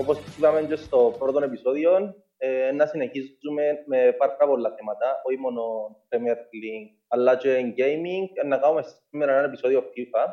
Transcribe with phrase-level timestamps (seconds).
[0.00, 5.62] όπως είπαμε και στο πρώτο επεισόδιο, ε, να συνεχίζουμε με πάρα πολλά θέματα, όχι μόνο
[6.08, 8.46] Premier League, αλλά και gaming.
[8.46, 10.32] Να κάνουμε σήμερα ένα επεισόδιο FIFA.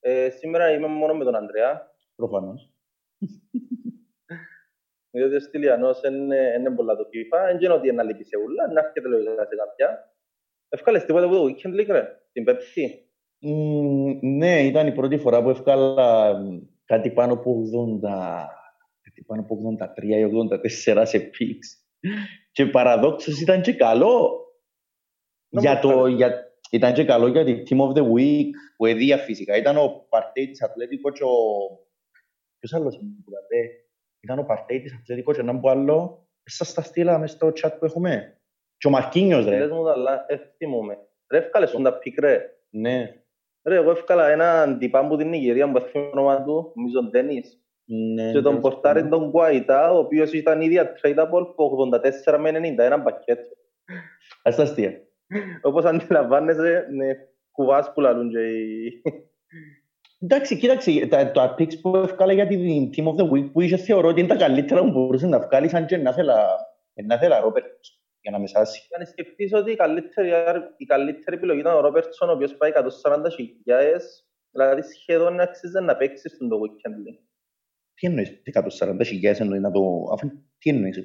[0.00, 1.90] Ε, σήμερα είμαι μόνο με τον Ανδρέα.
[2.14, 2.70] Προφανώς.
[5.14, 8.80] Διότι ο Στυλιανός είναι, είναι πολλά το FIFA, δεν είναι ότι είναι αλήθεια ούλα, να
[8.80, 10.16] έρχεται λογικά σε κάποια.
[10.68, 13.06] Εύκαλες τίποτα από το Weekend League, ρε, την Πέπση.
[13.46, 16.36] Mm, ναι, ήταν η πρώτη φορά που εύκαλα
[16.84, 17.62] κάτι πάνω από
[18.02, 18.61] 80, κάτι
[19.26, 20.30] πάνω από 83 ή
[20.94, 21.86] 84 σε picks.
[22.52, 24.40] Και παραδόξως ήταν και καλό
[25.48, 29.56] για το, για, ήταν και καλό για τη Team of the Week που εδία φυσικά.
[29.56, 31.36] Ήταν ο Παρτέι της Ατλέτικο και ο...
[32.58, 33.70] Ποιος άλλος μου είπατε.
[34.20, 36.26] Ήταν ο Παρτέι της Ατλέτικο και έναν που άλλο.
[36.44, 38.40] Σας τα στείλα μες στο chat που έχουμε.
[38.76, 39.58] Και ο Μαρκίνιος ρε.
[39.58, 40.98] Λες μου τα αλλά ευθυμούμε.
[41.30, 42.40] Ρε εύκαλες τα pick ρε.
[42.70, 43.22] Ναι.
[43.64, 47.61] Ρε, εγώ εύκαλα έναν τυπά από την Νιγηρία που έφυγε το όνομα του, νομίζω Ντένις.
[47.92, 49.08] Ναι Και τον ναι, πορτάρει ναι.
[49.08, 51.88] τον Κουάιτα, ο οποίος ήταν ίδια tradable από
[52.26, 53.48] 84 με 91 πακέτο.
[54.42, 54.92] Ας τα αστεία.
[55.62, 57.06] Όπως αντιλαμβάνεσαι, ναι,
[57.50, 59.02] κουβάς που λαλούν και οι...
[60.18, 63.76] Εντάξει, κοίταξε, τα, τα picks που έβγαλε για την Team of the Week που είχε
[63.76, 66.46] θεωρώ ότι είναι τα καλύτερα που μπορούσε να βγάλει σαν και να θέλα,
[67.06, 67.66] να θέλα Ρόπερτ
[68.20, 68.86] για να μεσάσει.
[68.88, 70.30] Για να σκεφτείς ότι η καλύτερη,
[70.76, 72.72] η καλύτερη επιλογή ήταν ο Ρόπερτσον, ο οποίος πάει
[73.02, 77.31] 140 χιλιάδες, δηλαδή σχεδόν αξίζει να παίξει στον το weekend.
[77.94, 77.94] League.
[77.94, 78.42] Τι εννοείς,
[79.02, 79.80] 140 χιλιάδες εννοεί να το...
[80.12, 80.28] Αφού,
[80.58, 81.02] τι εννοείς 140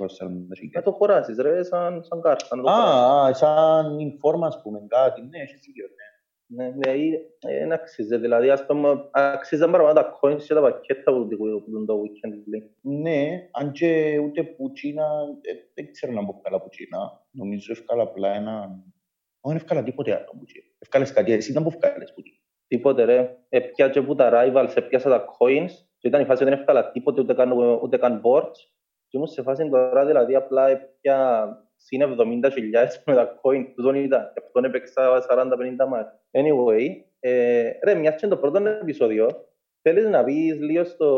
[0.48, 0.84] Να χιλιάδες.
[0.84, 2.56] το χωράσεις ρε, σαν, σαν κάρτα.
[2.56, 2.94] να το χωράσεις.
[2.94, 5.22] Α, α, σαν informa, ας πούμε, κάτι.
[5.22, 6.06] Ναι, έχει δίκιο, ναι.
[6.50, 8.18] Ναι, δηλαδή δεν αξίζει.
[8.18, 11.28] Δηλαδή, ας πούμε, αξίζαν πράγματα τα coins και τα πακέτα που
[11.72, 12.34] δουν το weekend.
[12.34, 12.70] league.
[12.82, 15.04] Ναι, αν και ούτε πουτσίνα,
[15.42, 17.26] ε, δεν ξέρω να πω καλά πουτσίνα.
[17.32, 18.84] Νομίζω ευκάλα απλά ένα...
[19.42, 20.66] Όχι, δεν ευκάλα τίποτε άλλο πουτσίνα.
[20.80, 22.38] Ευκάλες κάτι, εσύ ήταν που ευκάλες πουτσίνα.
[22.68, 23.38] Τίποτε ρε.
[23.50, 25.72] Έπια και που τα rivals, έπιασα τα coins
[26.09, 27.51] και ήταν η φάση ότι δεν έφταλα τίποτε ούτε καν,
[27.81, 28.57] ούτε καν boards
[29.07, 32.01] και ήμουν σε φάση τώρα δηλαδή απλά έπια συν
[32.44, 36.12] 70 χιλιάδες με τα coins που δεν ήταν και αυτόν έπαιξα 40-50 μάτς.
[36.31, 36.88] Anyway,
[37.19, 39.28] ε, ρε μιας και είναι το πρώτο επεισόδιο
[39.81, 41.09] θέλεις να πεις λίγο στο...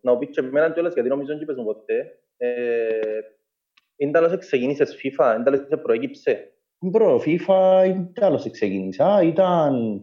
[0.00, 3.20] να μου πεις και εμένα κιόλας γιατί νομίζω δεν είπες μου ποτέ ε,
[3.96, 9.22] είναι τέλος ξεκίνησες FIFA, είναι τέλος σε προέκυψε Μπρο, FIFA ήταν άλλος ξεκίνησα.
[9.22, 10.02] Ήταν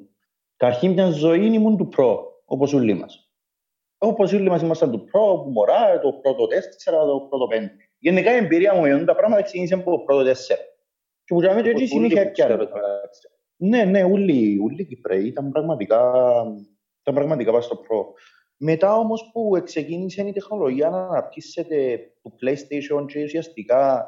[0.55, 3.22] καρχή μιας ζωή ήμουν του Pro, όπως όλοι μας.
[4.05, 6.47] Όπως όλοι μας ήμασταν του Pro, που μωρά, το πρώτο 4,
[7.07, 7.69] το πρώτο 5.
[7.97, 10.33] Γενικά η εμπειρία μου με τα πράγματα ξεκίνησε από το πρώτο 4.
[11.23, 12.71] Και που για μένα έτσι συνέχεια Ούλοι που ξέρω, έπιανε.
[12.71, 13.29] εντάξει.
[13.55, 16.11] Ναι, ναι, όλοι, όλοι Κυπρέοι ήταν πραγματικά,
[17.01, 18.05] ήταν πραγματικά πάνω στο Pro.
[18.57, 24.07] Μετά όμως που ξεκίνησε η τεχνολογία να αναπτύσσεται το PlayStation και ουσιαστικά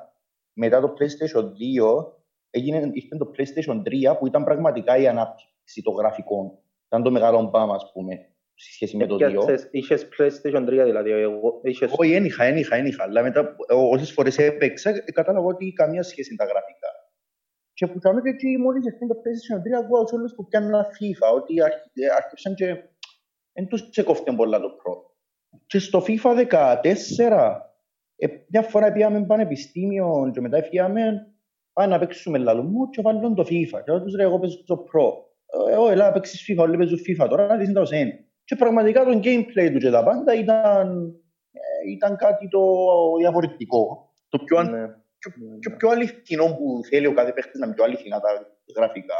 [0.54, 2.06] μετά το PlayStation 2
[2.50, 6.52] έγινε, ήρθε το PlayStation 3 που ήταν πραγματικά η ανάπτυξη των γραφικών.
[6.88, 9.20] Ήταν το μεγάλο μπαμ, ας πούμε, σε σχέση με το 2.
[9.28, 11.92] Έπιασες- Είχες PlayStation 3 δηλαδή, εγώ, είχες...
[11.98, 13.04] Όχι, ένιχα, ένιχα, ένιχα.
[13.04, 16.88] Αλλά μετά, ό- όσες φορές έπαιξα, ε, κατάλαβα ότι καμία σχέση με τα γραφικά.
[17.74, 20.70] Και που κάνουμε και εκεί μόλις ήρθε το PlayStation 3, ακούω τους όλους που πιάνουν
[20.74, 22.66] ένα FIFA, ότι άρχι- ε, άρχισαν και
[23.54, 24.94] δεν τους ξεκόφτεν πολλά το Pro.
[25.66, 27.62] Και στο FIFA 14,
[28.16, 31.28] ε, μια φορά πήγαμε πανεπιστήμιο και μετά έφυγαμε,
[31.74, 33.82] πάμε να παίξουμε λαλού μου και βάλουν το FIFA.
[33.86, 35.12] Και τους ρε, εγώ παίζω το Pro.
[35.72, 38.25] Ε, «Ω, έλα, παίξεις FIFA, όλοι παίζουν FIFA τώρα, να δεις τα ως είναι.
[38.46, 41.14] Και πραγματικά το gameplay του και τα πάντα ήταν,
[41.52, 42.62] ε, ήταν κάτι το
[43.20, 44.10] διαφορετικό.
[44.30, 44.88] Το πιο, αν- Ναι.
[45.18, 48.30] πιο, πιο, πιο αληθινό που θέλει ο κάθε παίχτης να είναι πιο αληθινά τα
[48.76, 49.16] γραφικά.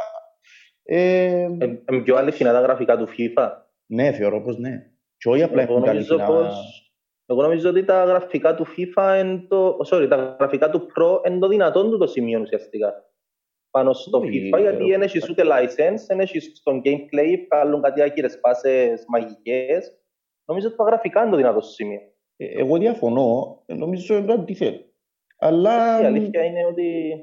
[0.82, 3.50] Ε, Ε, ε, πιο αληθινά τα γραφικά του FIFA.
[3.86, 4.90] ναι, θεωρώ πως ναι.
[5.16, 6.26] Και όχι απλά Εγώ έχουν νομίζω, αληθινά...
[6.38, 6.80] πως,
[7.26, 11.38] εγώ νομίζω ότι τα γραφικά του FIFA είναι το, sorry, τα γραφικά του Pro είναι
[11.38, 13.04] το δυνατόν του το σημείο ουσιαστικά.
[13.76, 14.86] Πάνω στο Όχι, FIFA, γιατί θεωρώ.
[14.86, 19.98] δεν έχεις ούτε license, δεν έχεις στον gameplay, βγάλουν κάτι άκυρες πάσες μαγικές.
[20.44, 22.00] Νομίζω ότι τα γραφικά είναι το δυνατό σημείο.
[22.36, 24.84] Ε, Εγώ διαφωνώ, ε, νομίζω είναι το αντίθετο.
[25.38, 27.14] Αλλά, Η αλήθεια είναι ότι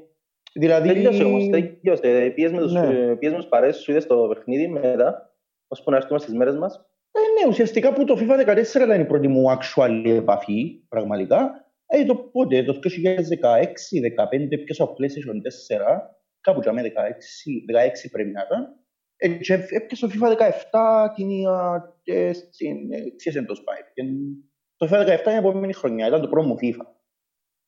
[0.52, 0.88] δηλαδή...
[0.88, 2.30] τελείωσε όμως, τελείωσε.
[2.34, 2.86] Πήγες με τους, Ναι.
[2.86, 5.34] ε, πήγες με τους παρέες σου, είδες το παιχνίδι μετά,
[5.68, 6.76] ώσπου να έρθουμε στις μέρες μας.
[7.12, 11.58] Ε, ναι, ουσιαστικά που το FIFA 14 ήταν η πρώτη μου actual επαφή, πραγματικά.
[11.86, 16.00] Ε, το πότε, το 2016-2015 πιάσα από PlayStation 4,
[16.44, 18.62] κάπου για μένα 16, 16 πρέπει να ήταν.
[19.16, 23.78] Ε, και έπιασα το FIFA 17 την, α, και στην ε, ξέρεις εντός πάει.
[23.94, 24.02] Και
[24.76, 26.86] Το FIFA 17 είναι η επόμενη χρονιά, ήταν το πρώτο μου FIFA.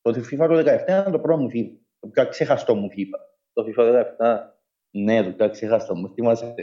[0.00, 1.76] Το FIFA το 17 ήταν το πρώτο μου FIFA.
[2.00, 3.18] Το πιο ξεχαστό μου FIFA.
[3.52, 4.38] Το FIFA 17.
[4.90, 6.54] Ναι, το πιο ξεχαστό μου, θυμάσαι.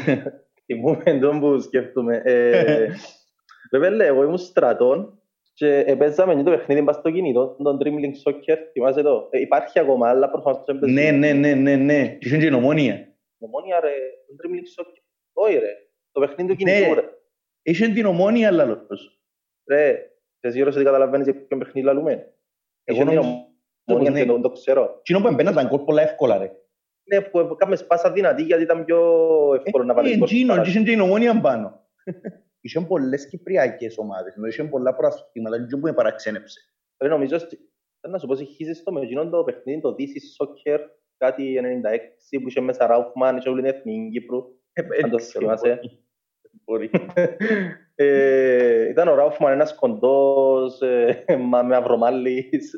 [0.66, 2.22] Θυμούμε τον που σκέφτομαι.
[2.24, 2.88] Ε,
[3.70, 5.15] Βέβαια, λέει, εγώ ήμουν στρατών
[5.58, 10.08] και παίζαμε το παιχνίδι μπας στο κινητό, τον Dribbling Soccer, θυμάσαι το; Ε, υπάρχει ακόμα,
[10.08, 10.94] αλλά προφανώς δεν παίζει.
[10.94, 12.08] ναι, ναι, ναι, ναι, ναι.
[12.08, 13.14] Και είχε και νομόνια.
[13.38, 13.92] Ομόνια ρε,
[14.26, 15.02] τον Dribbling Soccer.
[15.32, 15.72] Όχι ρε,
[16.12, 16.72] το παιχνίδι του Ναι.
[16.72, 17.04] κινητού ρε.
[17.62, 19.20] Είχε την ομόνια, αλλά λόγος.
[19.70, 20.10] Ρε,
[20.40, 22.32] Και σίγουρος ότι καταλαβαίνεις για ποιον παιχνίδι λαλούμε.
[22.84, 23.48] Εγώ νομίζω
[23.84, 25.00] ομόνια και το, το ξέρω.
[25.02, 26.50] Τι που έμπαινα ήταν κόλ πολλά εύκολα ρε.
[27.04, 28.98] Ναι, που έκαμε σπάσα δυνατή γιατί ήταν πιο
[29.64, 30.28] εύκολο να βάλεις κόλ.
[30.30, 31.80] Εκείνο, και την ομόνια πάνω.
[32.66, 36.60] Είχαν πολλές κυπριακές ομάδες, είχαν πολλά προαθλήματα και που με παραξένεψε.
[37.02, 37.36] Ρε νομίζω,
[38.08, 40.78] να σου πω, συγχύζεις το με εκείνον το παιχνίδι, το DC Soccer,
[41.16, 41.60] κάτι
[42.32, 44.44] 96 που είχε μέσα Ράουφμαν, είχε όλη την εθνική Κύπρου.
[45.04, 45.80] Αν το θυμάσαι.
[46.64, 46.90] Μπορεί.
[47.98, 51.24] Ε, ήταν ο Ράουφμαν ένας κοντός, ε,
[51.66, 52.76] με αυρομάλης.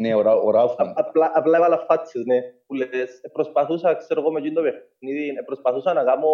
[0.00, 0.92] Ναι, ο Ράουφμαν.
[0.96, 2.40] Απλά, απλά έβαλα φάτσες, ναι.
[2.66, 6.28] Που λες, ε, προσπαθούσα, ξέρω εγώ με εκείνο το παιχνίδι, προσπαθούσα να κάνω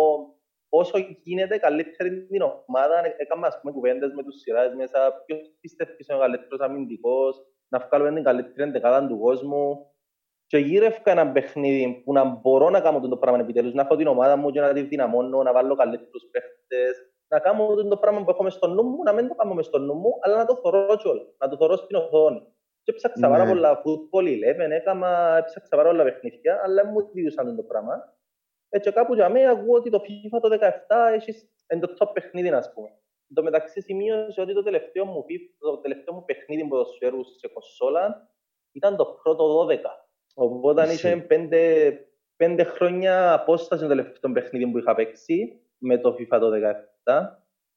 [0.75, 2.97] όσο γίνεται καλύτερη την ομάδα.
[3.17, 7.35] Έκανα, ας πούμε, κουβέντες με τους σειράς μέσα, ποιος πιστεύεις είναι ο καλύτερος αμυντικός,
[7.69, 9.87] να βγάλουμε την καλύτερη εντεκάδα του κόσμου.
[10.47, 14.07] Και γύρευκα ένα παιχνίδι που να μπορώ να κάνω το πράγμα επιτέλους, να έχω την
[14.07, 16.95] ομάδα μου και να τη δυναμώνω, να βάλω καλύτερους παίχτες,
[17.29, 19.95] να κάνω το πράγμα που έχω στο νου μου, να μην το κάνω στο νου
[19.95, 22.43] μου, αλλά να το θωρώ κιόλας, να το θωρώ στην οθόνη.
[22.83, 23.51] Και ψάξα πάρα ναι.
[23.51, 24.27] πολλά football
[24.67, 28.15] 11, έκανα, ψάξα πάρα πολλά παιχνίδια, αλλά μου διούσαν το πράγμα.
[28.75, 31.33] Έτσι κάπου για μένα ακούω ότι το FIFA το 17 έχει
[31.81, 32.89] το top παιχνίδι, α πούμε.
[33.29, 35.25] Εν τω μεταξύ σημείωσε ότι το τελευταίο μου,
[35.59, 38.31] το τελευταίο μου παιχνίδι που σφαίρου σε κονσόλα
[38.73, 39.77] ήταν το πρώτο 12.
[40.35, 41.93] Οπότε είχε πέντε,
[42.37, 46.51] πέντε χρόνια απόσταση το τελευταίο παιχνίδι που είχα παίξει με το FIFA το
[47.05, 47.23] 17.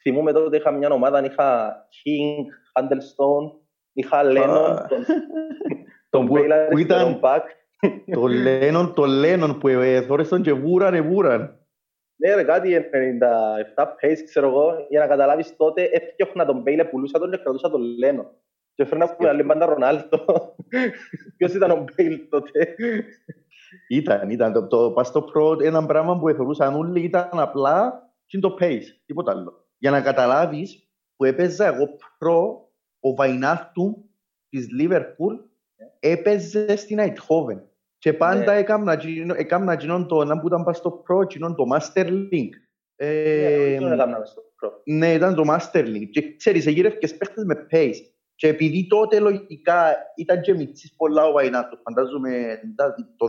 [0.01, 2.45] Θυμούμαι τότε ότι είχα μια ομάδα, είχα King,
[2.79, 3.59] Handlestone,
[3.93, 4.77] είχα Lennon,
[6.09, 7.19] τον που ήταν
[8.11, 11.59] το Lennon, το Lennon που εθώρεσαν και βούρανε, βούραν.
[12.15, 12.89] Ναι ρε κάτι
[13.75, 17.69] 97 pace ξέρω εγώ, για να καταλάβεις τότε έφτιαχνα τον Μπέιλ, πουλούσα τον και κρατούσα
[17.69, 18.25] τον Lennon.
[18.73, 20.25] Και έφερνα που άλλη μπάντα Ρονάλτο.
[21.37, 22.75] Ποιος ήταν ο Μπέιλ τότε;
[23.89, 24.53] Ήταν, ήταν.
[24.53, 28.85] Το, το πας στο Pro ένα πράγμα που εθωρούσαν όλοι ήταν απλά και το pace,
[29.05, 29.67] τίποτα άλλο.
[29.77, 34.09] Για να καταλάβεις που έπαιζα εγώ Pro ο Βαϊνάλντουμ
[34.49, 35.35] της Λίβερπουλ
[35.99, 37.63] έπαιζε στην Αϊντχόβεν.
[38.05, 38.59] Και πάντα ναι.
[38.59, 39.01] έκανα,
[39.35, 42.49] έκανα εκείνον το ένα που ήταν στο προ, εκείνον το Master Link.
[42.95, 43.95] Ε, ναι,
[44.83, 46.09] ναι, ήταν το Master Link.
[46.11, 47.95] Και ξέρεις, εγύρευκες παίχτες με pace.
[48.35, 52.59] Και επειδή τότε λογικά ήταν και μητσής πολλά ο Βαϊνάρτου, φαντάζομαι
[53.17, 53.27] το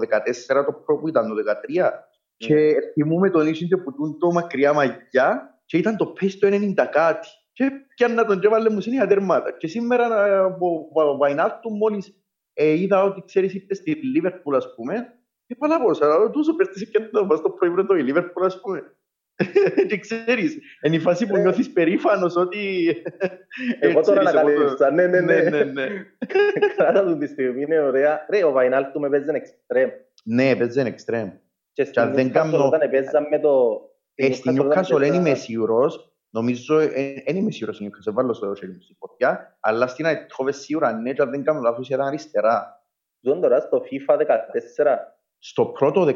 [0.58, 1.90] 14 το προ που ήταν το 13,
[2.36, 2.72] και ναι.
[2.92, 7.28] θυμούμε τον ίσιο που τούν το μακριά μαγιά και ήταν το πες το 90 κάτι.
[7.52, 9.56] Και πιάνε τον και βάλε μου συνήθεια τερμάτα.
[9.56, 10.44] Και σήμερα
[10.92, 12.25] ο Βαϊνάλτου μόλις
[12.58, 16.88] ε, είδα ότι ξέρεις ήρθε στη Λίβερπουλ ας πούμε και παλά πως, αλλά τόσο πες
[16.90, 18.96] και να πας στο προηγούμενο η Λίβερπουλ ας πούμε.
[19.88, 21.40] και ξέρεις, είναι η φάση που ε.
[21.40, 22.94] νιώθεις περήφανος ότι...
[23.80, 25.42] Εγώ τώρα να καλύψα, ναι, ναι, ναι.
[25.50, 25.86] ναι, ναι.
[26.76, 28.26] Κράτα του τη στιγμή, είναι ωραία.
[28.30, 29.90] Ρε, ο Βαϊνάλτου με παίζει εξτρέμ.
[30.24, 31.30] Ναι, παίζει εξτρέμ.
[31.72, 33.80] Και στην Νιούκασολ όταν παίζαμε το...
[34.14, 38.54] Ε, στην Νιούκασολ δεν είμαι σίγουρος, νομίζω, δεν ε, είμαι σίγουρος στην Νιούκασολ, βάλω στο
[38.54, 42.06] χέρι μου στη φωτιά, αλλά στην Αιτχόβε σίγουρα ναι, και αν δεν κάνω λάθος ήταν
[42.06, 42.84] αριστερά.
[43.20, 44.24] Ζουν τώρα στο FIFA 14.
[45.38, 46.10] Στο πρώτο 14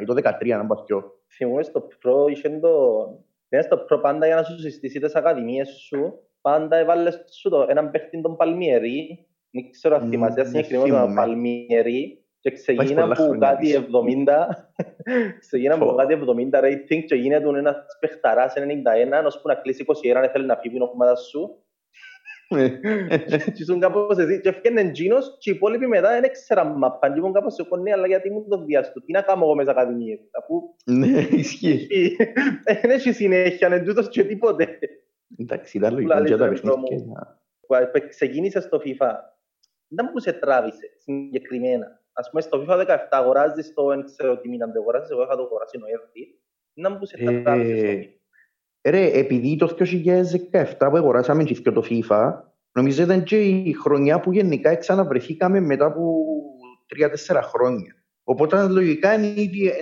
[0.00, 1.22] ή το 13, αν πας πιο.
[1.36, 3.06] Θυμούμε στο προ, είχε το...
[3.48, 7.66] Είναι στο προ πάντα για να σου συστήσεις τις ακαδημίες σου, πάντα έβαλες σου το,
[7.68, 13.88] έναν παίχτη τον Παλμιερή, δεν ξέρω αν θυμάσαι, συγκεκριμένο Παλμιερή, και ξεκίνα που κάτι
[14.24, 14.32] 70,
[15.44, 16.18] ξεκίνα που κάτι
[16.52, 20.76] 70 rating και γίνεται ένας παιχταράς 91, ώσπου να κλείσει 21 αν θέλει να φύγει
[20.76, 21.60] η ομάδα σου.
[23.54, 27.18] και ήσουν κάπως εσύ και έφυγαινε εντζίνος και οι υπόλοιποι μετά δεν έξεραν μαπάν και
[27.18, 30.18] ήμουν κάπως σε κονέ αλλά γιατί μου το διάστο, τι να κάνω εγώ μέσα ακαδημίες
[30.32, 32.16] αφού ναι, ισχύει.
[32.82, 34.78] δεν έχει συνέχεια, δεν τούτος και τίποτε.
[35.38, 39.10] Εντάξει, ήταν λογικό και τα παιχνίδια ξεκίνησε στο FIFA.
[39.88, 44.48] Δεν μου σε τράβησε συγκεκριμένα ας πούμε στο FIFA 17 αγοράζεις το, δεν ξέρω τι
[44.48, 46.40] μήνα το αγοράζεις, εγώ είχα το αγοράσει νοέρτη,
[46.72, 48.10] να μου σε τράβησες
[48.88, 49.76] Ρε, επειδή το
[50.52, 52.34] 2017 που αγοράσαμε και το FIFA,
[52.72, 56.24] νομίζω ήταν και η χρονιά που γενικά ξαναβρεθήκαμε μετά από
[57.28, 57.94] 3-4 χρόνια.
[58.24, 59.74] Οπότε λογικά είναι ήδη, ε,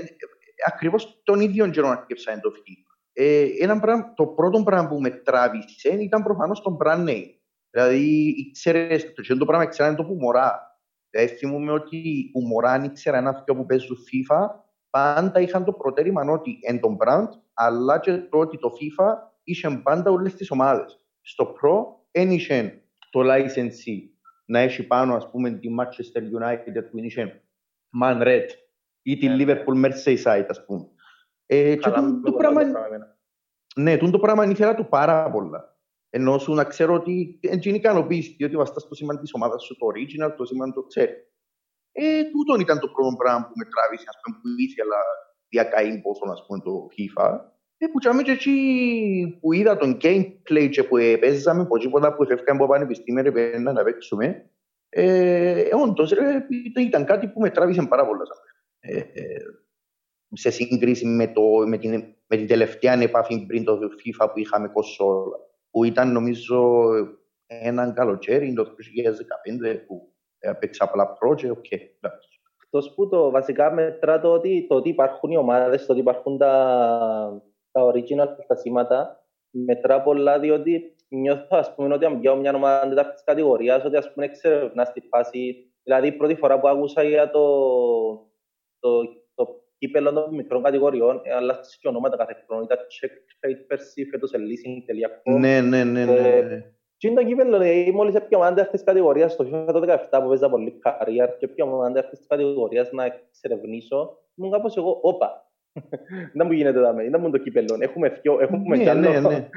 [0.66, 2.94] ακριβώς τον ίδιο καιρό αρκεψα το FIFA.
[3.12, 7.30] Ε, ένα πράγμα, το πρώτο πράγμα που με τράβησε ήταν προφανώς το brand name.
[7.70, 10.73] Δηλαδή, ξέρεις, το, το πράγμα ξέρανε το που μωρά.
[11.14, 14.46] Δηλαδή θυμούμε ότι ο Μωράν ήξερα ένα αυτοί που παίζουν FIFA,
[14.90, 19.80] πάντα είχαν το προτέρημα ότι εν τον brand, αλλά και το ότι το FIFA είχε
[19.82, 21.00] πάντα όλες τις ομάδες.
[21.20, 24.08] Στο Pro δεν είχε το licensee
[24.44, 27.42] να έχει πάνω, ας πούμε, τη Manchester United που είχε
[28.02, 28.46] Man Red
[29.02, 29.36] ή τη yeah.
[29.36, 29.44] Ναι.
[29.44, 30.88] Liverpool Merseyside, ας πούμε.
[31.46, 31.90] Ε, και
[32.24, 32.62] το, πράγμα,
[33.76, 35.73] ναι, το πράγμα ήθελα του πάρα πολλά.
[36.16, 39.76] Ενώ σου να ξέρω ότι δεν είναι ικανοποίηση, διότι βαστά στο σήμα της ομάδας σου
[39.76, 41.12] το original, το σήμα το ξέρει.
[41.92, 44.96] Ε, τούτον ήταν το πρώτο πράγμα που με τράβησε, ας πούμε, που ήθελα
[45.48, 47.38] διακαεί πόσο, ας πούμε, το FIFA.
[47.76, 52.22] Ε, που τσάμε και εκεί που είδα τον gameplay και που παίζαμε από τίποτα που
[52.22, 54.50] έφευγαν από πανεπιστήμια ρε να παίξουμε,
[54.88, 56.46] ε, όντως ρε,
[56.80, 58.22] ήταν κάτι που με τράβησε πάρα πολλά.
[58.80, 59.42] Ε, ε,
[60.32, 64.68] σε σύγκριση με, το, με, την, με την τελευταία επαφή πριν το FIFA που είχαμε
[64.68, 65.36] κοσόλα,
[65.74, 66.84] που ήταν νομίζω
[67.46, 71.78] έναν καλοκαίρι το 2015 που έπαιξα απλά project, OK, okay,
[72.62, 76.38] Εκτός που το βασικά μετρά το ότι, το ότι υπάρχουν οι ομάδες, το ότι υπάρχουν
[76.38, 82.54] τα, τα original τα σήματα, μετρά πολλά διότι νιώθω ας πούμε ότι αν πιάω μια
[82.54, 87.02] ομάδα τέταρτης κατηγορίας ότι ας πούμε εξερευνά στη φάση δηλαδή η πρώτη φορά που άκουσα
[87.02, 87.48] για το,
[88.78, 89.23] το, το
[89.78, 92.62] κύπελο των μικρών κατηγοριών ε, αλλά και ονόματα κάθε χρόνο.
[92.62, 96.12] Ήταν Checkatrade πέρσι φέτος leasing.com Ναι, ναι, ναι, ναι.
[96.12, 100.20] Ε, και είναι το κύπελο, δηλαδή μόλις έπια ομάδα αυτής κατηγορίας στο FIFA το 17
[100.22, 104.98] που παίζα πολύ καριέρ και έπια ομάδα αυτής της κατηγορίας να εξερευνήσω, ήμουν κάπως εγώ,
[105.02, 105.50] όπα,
[106.36, 109.48] δεν μου γίνεται δάμε, δεν μου το κύπελο, έχουμε φιό, έχουμε ναι, ναι, ναι.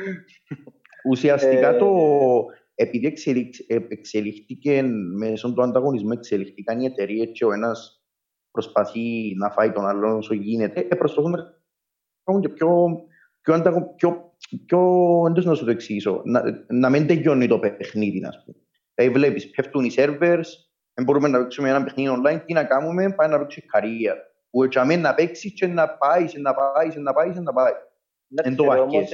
[1.10, 1.90] Ουσιαστικά ε, το,
[2.76, 3.16] επειδή
[3.88, 4.82] εξελίχθηκε
[5.18, 7.97] μέσω του ανταγωνισμού, εξελίχθηκαν οι εταιρείες και ο ένας
[8.58, 11.54] προσπαθεί να φάει τον άλλον όσο γίνεται, ε, προσπαθούν να
[12.24, 13.00] κάνουν και πιο,
[13.42, 14.34] πιο, ανταγω, πιο,
[14.66, 14.80] πιο
[15.28, 18.58] εντός να σου το εξηγήσω, να, να μην τελειώνει το παιχνίδι, ας πούμε.
[18.94, 20.48] Δηλαδή βλέπεις, πέφτουν οι servers,
[20.94, 24.16] δεν μπορούμε να παίξουμε ένα παιχνίδι online, τι να κάνουμε, πάει να παίξει καρία.
[24.50, 27.76] Που έτσι να παίξεις και να πάεις, να πάεις, να πάεις, να πάεις.
[28.36, 29.10] Εν το όμως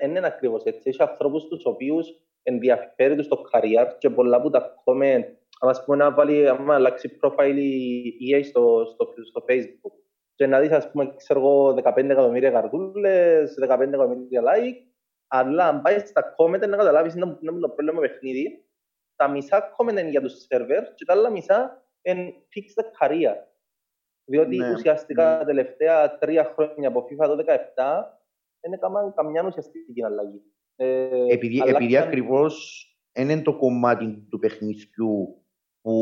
[0.00, 0.88] δεν είναι ακριβώς έτσι.
[0.88, 2.06] Έχει ανθρώπους τους οποίους
[2.42, 5.24] ενδιαφέρει τους το career και πολλά που τα comment,
[5.68, 10.00] ας πούμε να βάλει, άμα αλλάξει profile η EA στο, στο, στο Facebook
[10.34, 14.90] και να δεις, ας πούμε, ξέρω εγώ, 15 εκατομμύρια καρτούλες, 15 εκατομμύρια like,
[15.26, 18.64] αλλά αν πάεις στα comment να καταλάβεις είναι το πρόβλημα παιχνίδι,
[19.16, 23.34] τα μισά comment είναι για τους servers και τα άλλα μισά είναι fix the career.
[24.24, 25.38] Διότι ναι, ουσιαστικά ναι.
[25.38, 27.46] τα τελευταία τρία χρόνια από FIFA το 2017
[28.60, 30.42] δεν έκαναν καμιά ουσιαστική αλλαγή.
[30.76, 31.82] Ε, επειδή αλλάξαν...
[31.82, 35.39] επειδή ακριβώς είναι το κομμάτι του παιχνιδιού
[35.80, 35.94] που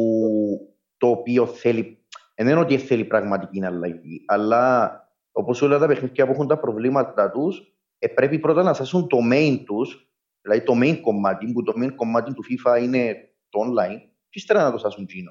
[0.97, 2.07] το οποίο θέλει.
[2.35, 4.93] Δεν είναι ότι θέλει πραγματική αλλαγή, αλλά
[5.33, 9.19] όπως όλα τα παιχνίδια που έχουν τα προβλήματα τους, ε, πρέπει πρώτα να σάσουν το
[9.33, 13.99] main τους, δηλαδή το main κομμάτι, που το main κομμάτι του FIFA είναι το online,
[14.29, 15.31] και ύστερα να το σάσουν τζίνο.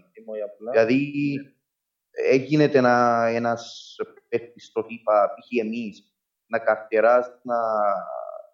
[0.71, 1.11] Δηλαδή,
[2.11, 3.95] έγινε ένα ένας
[4.29, 5.65] παίχτης στο FIFA, π.χ.
[5.65, 7.57] εμείς, να καρτεράς, να,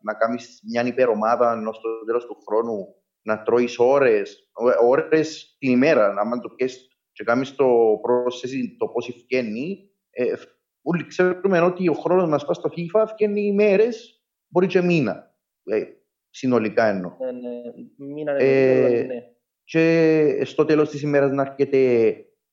[0.01, 4.49] να κάνεις μια υπερομάδα ενώ στο τέλος του χρόνου, να τρώεις ώρες,
[4.83, 10.33] ώρες την ημέρα, να μην το πιέσεις και κάνεις το processing, το πώς ευκαινεί, ε,
[10.81, 15.35] όλοι ξέρουμε ότι ο χρόνος μας πάει στο FIFA ευκαινεί ημέρες, μπορεί και μήνα.
[15.63, 15.83] Ε,
[16.29, 17.11] συνολικά εννοώ.
[17.19, 18.07] Ναι, ναι.
[18.13, 19.23] Μήνα, ε, ναι.
[19.63, 21.77] Και στο τέλος της ημέρας να έρχεται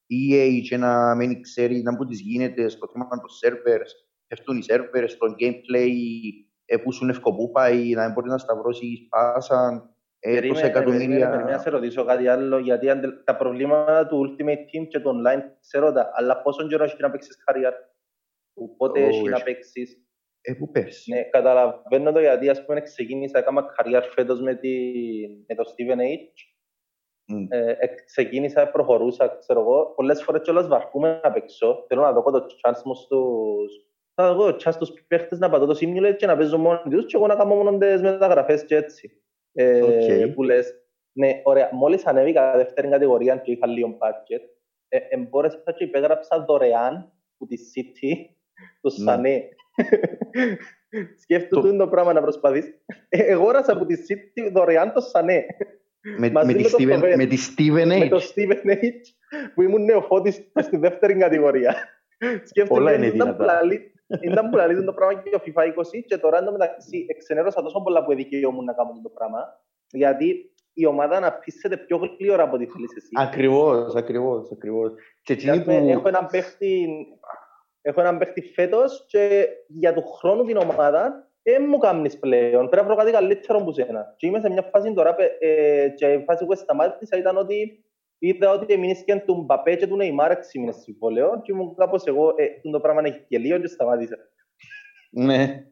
[0.06, 3.90] η EA και να μην ξέρει να που τις γίνεται στο θέμα των servers,
[4.26, 5.92] πέφτουν οι servers, στο gameplay,
[6.64, 7.06] ε, που σου
[7.52, 11.30] πάει, να μην μπορεί να σταυρώσεις πάσα, ε, τόσα εκατομμύρια...
[11.30, 12.86] Περίμενε, να σε ρωτήσω κάτι άλλο, γιατί
[13.24, 17.10] τα προβλήματα του Ultimate Team και του online ξέρω τα, αλλά πόσο καιρό έχει να
[17.10, 17.76] παίξεις καριέρα,
[18.76, 20.04] πότε έχει να παίξεις;
[20.40, 21.12] Ε, που πέρσι.
[21.12, 24.70] Ναι, καταλαβαίνω το γιατί, ας πούμε, ξεκίνησα, έκανα καριέρα φέτος με, τη,
[25.46, 26.50] με το Steven H.
[27.32, 27.46] Mm.
[27.48, 32.46] Ε, ξεκίνησα, προχωρούσα, ξέρω εγώ, πολλές φορές κιόλας βαρκούμε να παίξω, θέλω να δω το
[32.62, 36.58] chance μου στους, θα δω τσάς τους παίχτες να πατώ το simulate και να παίζω
[36.58, 39.22] μόνο τους και εγώ να κάνω μόνο τις μεταγραφές και έτσι.
[39.52, 40.34] Ε, okay.
[40.34, 40.74] Που λες,
[41.12, 44.42] ναι, ωραία, μόλις ανέβηκα δεύτερη κατηγορία και είχα λίγο budget,
[44.88, 48.14] ε, εμπόρεσα και υπέγραψα δωρεάν που τη City,
[48.80, 49.48] το Σανέ.
[51.22, 52.66] Σκέφτομαι το πράγμα να προσπαθείς.
[53.08, 55.46] Ε, εγώ όρασα από τη City δωρεάν το Σανέ.
[56.18, 57.98] Με, με, τη Steven, με τη Steven H.
[57.98, 58.80] Με το Steven H
[59.54, 61.74] που ήμουν νεοφώτης στη δεύτερη κατηγορία.
[62.44, 63.60] Σκέφτομαι, Όλα είναι δυνατά.
[64.20, 65.70] Ήταν που λαλίζουν το πράγμα και ο FIFA 20
[66.06, 71.20] και τώρα εντωμεταξύ εξενέρωσα τόσο πολλά που δικαιούμουν να κάνω το πράγμα γιατί η ομάδα
[71.20, 73.08] να πείσετε πιο γλύωρα από ό,τι θέλεις εσύ.
[73.16, 74.92] Ακριβώς, ακριβώς, ακριβώς.
[75.22, 75.70] Και που...
[75.70, 76.88] Έχω έναν παίχτη,
[77.82, 82.68] έχω έναν παίχτη φέτος και για του χρόνου την ομάδα δεν μου κάνεις πλέον.
[82.68, 84.14] Πρέπει να βρω κάτι καλύτερο που σένα.
[84.16, 87.84] Και είμαι σε μια φάση τώρα ε, και η φάση που σταμάτησα ήταν ότι
[88.20, 92.70] είδα ότι εμείνησε του Μπαπέ και του Νεϊμάρ έξι συμβόλαιο και ήμουν κάπως εγώ, ε,
[92.70, 94.16] το πράγμα έχει και λίγο και σταμάτησα.
[95.10, 95.64] Ναι.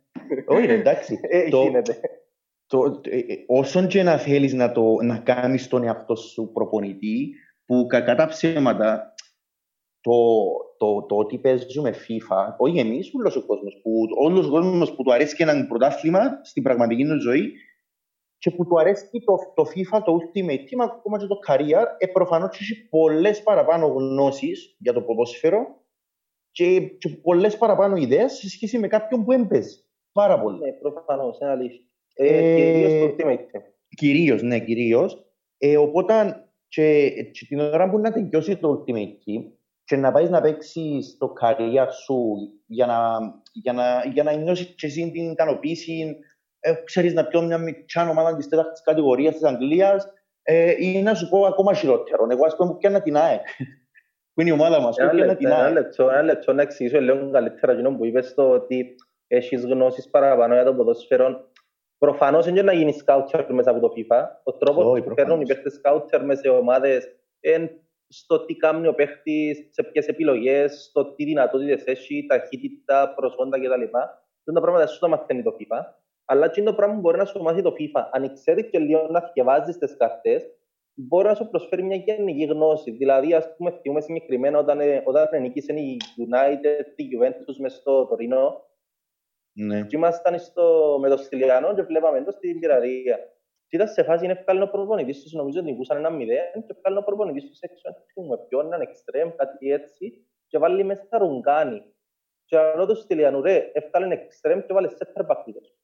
[0.46, 1.20] Όχι, εντάξει.
[1.22, 2.00] Ε, το, γίνεται.
[2.66, 7.34] Το, ε, ε, όσον και να θέλεις να, το, να κάνεις τον εαυτό σου προπονητή,
[7.64, 9.14] που κακά τα ψέματα,
[10.00, 10.14] το,
[10.78, 13.80] το, το ότι παίζουμε FIFA, όχι εμείς, όλο ο κόσμος,
[14.18, 17.52] όλος ο κόσμος που του αρέσει και ένα πρωτάθλημα στην πραγματική του ζωή,
[18.38, 22.06] και που του αρέσει το, το FIFA, το Ultimate Team, ακόμα και το Career, ε,
[22.06, 25.82] προφανώς έχει πολλές παραπάνω γνώσεις για το ποδόσφαιρο
[26.50, 29.76] και, και πολλές παραπάνω ιδέες σε σχέση με κάποιον που έμπαιζε.
[30.12, 30.58] πάρα πολύ.
[30.58, 31.84] Ναι, προφανώς, είναι αλήθεια.
[32.14, 33.62] Ε, κυρίως το Ultimate Team.
[33.88, 35.26] Κυρίως, ναι, κυρίως.
[35.58, 39.52] Ε, οπότε και, και την ώρα που να τελειώσει το Ultimate Team
[39.84, 43.18] και να πάει να παίξει το καριέρα σου για να,
[43.52, 46.16] για να, για να νιώσεις και εσύ την ικανοποίηση
[46.68, 51.14] ε, ξέρεις να πιω μια μικρά ομάδα της τέταρτης κατηγορίας της Αγγλίας ε, ή να
[51.14, 52.26] σου πω ακόμα χειρότερο.
[52.30, 53.40] Εγώ ας πούμε πιάνα την ΑΕΚ
[54.34, 54.98] που είναι η ομάδα μας.
[54.98, 55.72] Ένα Πιάνα λεπτό, την ένα ΑΕΚ.
[55.72, 58.94] λεπτό, ένα λεπτό να εξηγήσω λίγο καλύτερα εκείνο που είπες το ότι
[59.26, 61.50] έχεις γνώσεις παραπάνω για το ποδόσφαιρο.
[61.98, 64.24] Προφανώς είναι να γίνεις σκάουτσερ μέσα από το FIFA.
[64.42, 65.14] Ο τρόπος Όχι, που προφανώς.
[65.14, 67.08] παίρνουν οι παίχτες σκάουτσερ μέσα σε ομάδες
[67.40, 73.58] είναι στο τι κάνει ο παίχτης, σε ποιες επιλογές, στο τι δυνατότητες έχει, ταχύτητα, προσόντα
[73.58, 73.82] κτλ.
[74.44, 75.80] Δεν τα πράγματα σου τα μαθαίνει το FIFA.
[76.30, 78.02] Αλλά και είναι το πράγμα που μπορεί να σου μάθει το FIFA.
[78.12, 80.42] Αν ξέρεις και λίγο να θυκευάζεις τις καρτές,
[80.94, 82.90] μπορεί να σου προσφέρει μια γενική γνώση.
[82.90, 88.06] Δηλαδή, ας πούμε, θυμούμε συγκεκριμένα όταν, ε, όταν νικήσε η United, τη Juventus μες στο
[88.06, 88.66] Τωρίνο,
[89.52, 89.82] Ναι.
[89.82, 93.18] και ήμασταν στο, με το Στυλιανό και βλέπαμε το στην πυραρία.
[93.68, 96.72] Και ήταν σε φάση, είναι ευκάλλει ο προπονητής τους, νομίζω ότι νικούσαν ένα μηδέν, και
[96.76, 101.18] ευκάλλει ο προπονητής τους έξω, δεν θυμούμε ποιον, έναν εξτρέμ, κάτι έτσι, και βάλει μέσα
[101.18, 101.82] ρουγκάνι.
[102.44, 105.77] Και άλλο το Στυλιανού, ρε, ευκάλλει εξτρέμ και βάλει σέτερ πακτήτες.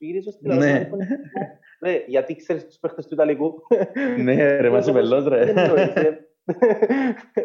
[0.00, 0.70] Και γυρίζω στην Ναι.
[0.70, 0.96] Ελλάδα,
[1.84, 3.54] ρε, γιατί ξέρεις τους παίχτες του Ιταλικού.
[4.18, 5.44] Ναι, ρε, μας πελός, ρε.
[5.44, 6.18] Δεν εννοείς, ε.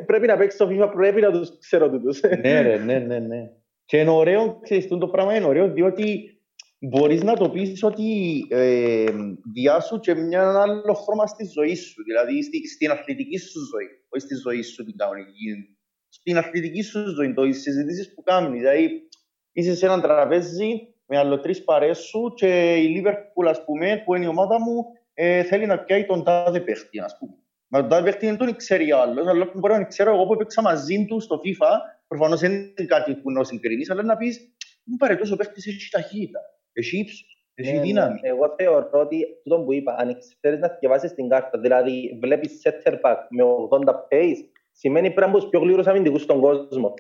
[0.06, 2.22] Πρέπει να παίξεις στο FIFA, πρέπει να τους ξέρω τούτους.
[2.22, 3.50] ναι, ρε, ναι, ναι, ναι.
[3.86, 6.40] Και είναι ωραίο, ξέρεις, το πράγμα είναι ωραίο, διότι
[6.80, 8.06] μπορείς να το πεις ότι
[8.50, 9.06] ε,
[9.54, 14.24] διάσου και μια άλλο χρώμα στη ζωή σου, δηλαδή στη, στην αθλητική σου ζωή, όχι
[14.26, 15.76] στη ζωή σου την κανονική.
[16.10, 19.08] Στην αθλητική σου ζωή, το, οι συζητήσεις που κάνουν, δηλαδή
[19.52, 24.16] είσαι σε έναν τραπέζι με άλλο τρεις παρέες σου και η Λίβερπουλ, ας πούμε, που
[24.16, 27.34] είναι η ομάδα μου, ε, θέλει να πιάει τον τάδε παίχτη, ας πούμε.
[27.68, 30.34] Μα τον τάδε παίχτη δεν τον ξέρει ο άλλος, αλλά μπορεί να ξέρω εγώ που
[30.34, 31.68] έπαιξα μαζί του στο FIFA,
[32.08, 35.90] προφανώς δεν είναι κάτι που να συγκρίνεις, αλλά να πεις, μου πάρε τόσο παίχτης, έχει
[35.92, 36.40] ταχύτητα,
[36.74, 37.84] έχει ύψος, έχει Ναι, ναι.
[37.84, 38.20] δύναμη.
[38.22, 42.94] Εγώ θεωρώ ότι τούτο που είπα, αν ξέρεις να διαβάσεις την κάρτα, δηλαδή βλέπεις center
[42.94, 43.44] back με
[43.88, 46.94] 80 pace, σημαίνει πρέπει να μπουν πιο γλύρους αμυντικούς στον κόσμο.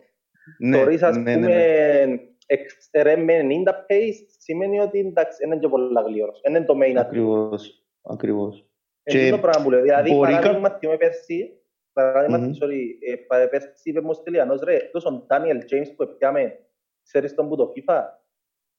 [0.60, 2.60] Ναι, Θωρείς, ας ναι, ναι, πούμε, ναι.
[2.60, 6.42] εξτρέμ με 90 pace, σημαίνει ότι εντάξει, είναι και πολλά γλύρος.
[6.48, 6.98] Είναι το main attribute.
[6.98, 8.66] Ακριβώς, ακριβώς.
[9.04, 9.82] Είναι Και το πράγμα που λέω.
[9.82, 11.62] Δηλαδή, μπορεί κα- παράδειγμα, θυμάμαι πέρσι,
[11.94, 12.52] παράδειγμα, Μμμ.
[12.62, 12.82] sorry,
[13.12, 16.60] ε, πα- πέρσι είπε μου ο Στυλιανός, ρε, εκτός ο Daniel James που επιάμε,
[17.04, 18.02] ξέρεις τον που το FIFA.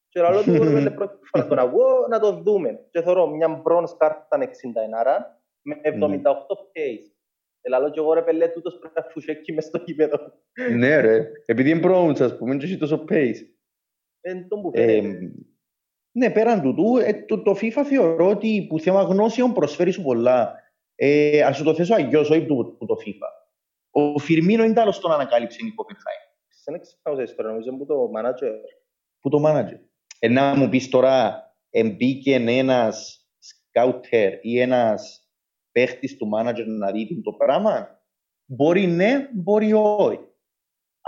[0.09, 2.87] Και λέω του, ρε, πέλε, πρώτη φορά τον ακούω, να το δούμε.
[2.91, 7.11] Και θεωρώ μια bronze κάρτα 61 με 78 pace.
[7.61, 10.19] Ελαλό και εγώ ρε πέλε, τούτος πρέπει να φουσέκει μες στο κήπεδο.
[10.77, 13.37] Ναι ρε, επειδή είναι bronze ας πούμε και έχει τόσο pace.
[14.31, 15.33] Είναι τον που Ε, φαίνεται.
[16.13, 20.55] ναι, πέραν τούτου, ε, το, το FIFA θεωρώ ότι που θέμα γνώσεων προσφέρει σου πολλά.
[20.95, 23.29] Ε, ας σου το θέσω αγιώς, όχι που, που το FIFA.
[23.91, 26.17] Ο Φιρμίνο είναι άλλο στον ανακάλυψε η Κόπενχάιμ,
[26.65, 28.53] Δεν ξέρω ιστορία, νομίζω που το manager.
[29.21, 29.79] που το manager.
[30.19, 35.29] Ε, να μου πεις τώρα, εμπήκε ένας σκάουτερ ή ένας
[35.73, 38.01] παίχτης του manager να δει το πράγμα;
[38.45, 40.21] Μπορεί ναι, μπορεί όχι.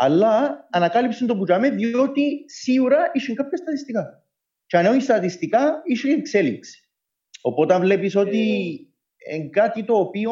[0.00, 4.24] Αλλά ανακάλυψε το πουτζάμε διότι σίγουρα είχε κάποια στατιστικά.
[4.66, 6.88] Και αν όχι στατιστικά, είχε εξέλιξη.
[7.42, 8.38] Οπότε βλέπεις ότι
[9.32, 10.30] είναι κάτι το οποίο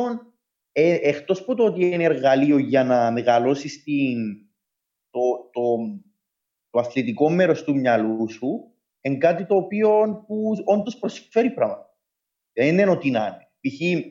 [0.72, 4.16] ε, εκτός από το ότι είναι εργαλείο για να μεγαλώσεις την,
[5.10, 5.20] το,
[5.52, 5.76] το,
[6.70, 11.98] το αθλητικό μέρος του μυαλού σου, είναι κάτι το οποίο που όντως προσφέρει πράγματα.
[12.52, 13.50] Δεν είναι ότι να είναι.
[13.60, 14.08] Π.χ.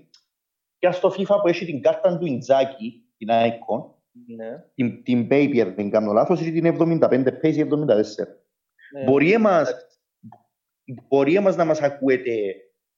[0.78, 3.95] και στο FIFA που έχει την κάρτα του Ιντζάκη, την Icon,
[4.36, 4.50] Ναι.
[4.76, 7.68] την, την Paper, δεν κάνω λάθος, έχει την 75 pace ή 74.
[8.94, 9.04] Ναι.
[9.06, 9.98] Μπορεί εμάς, Εντάξει.
[11.08, 12.32] μπορεί εμάς να μας ακούετε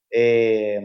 [0.08, 0.80] ε,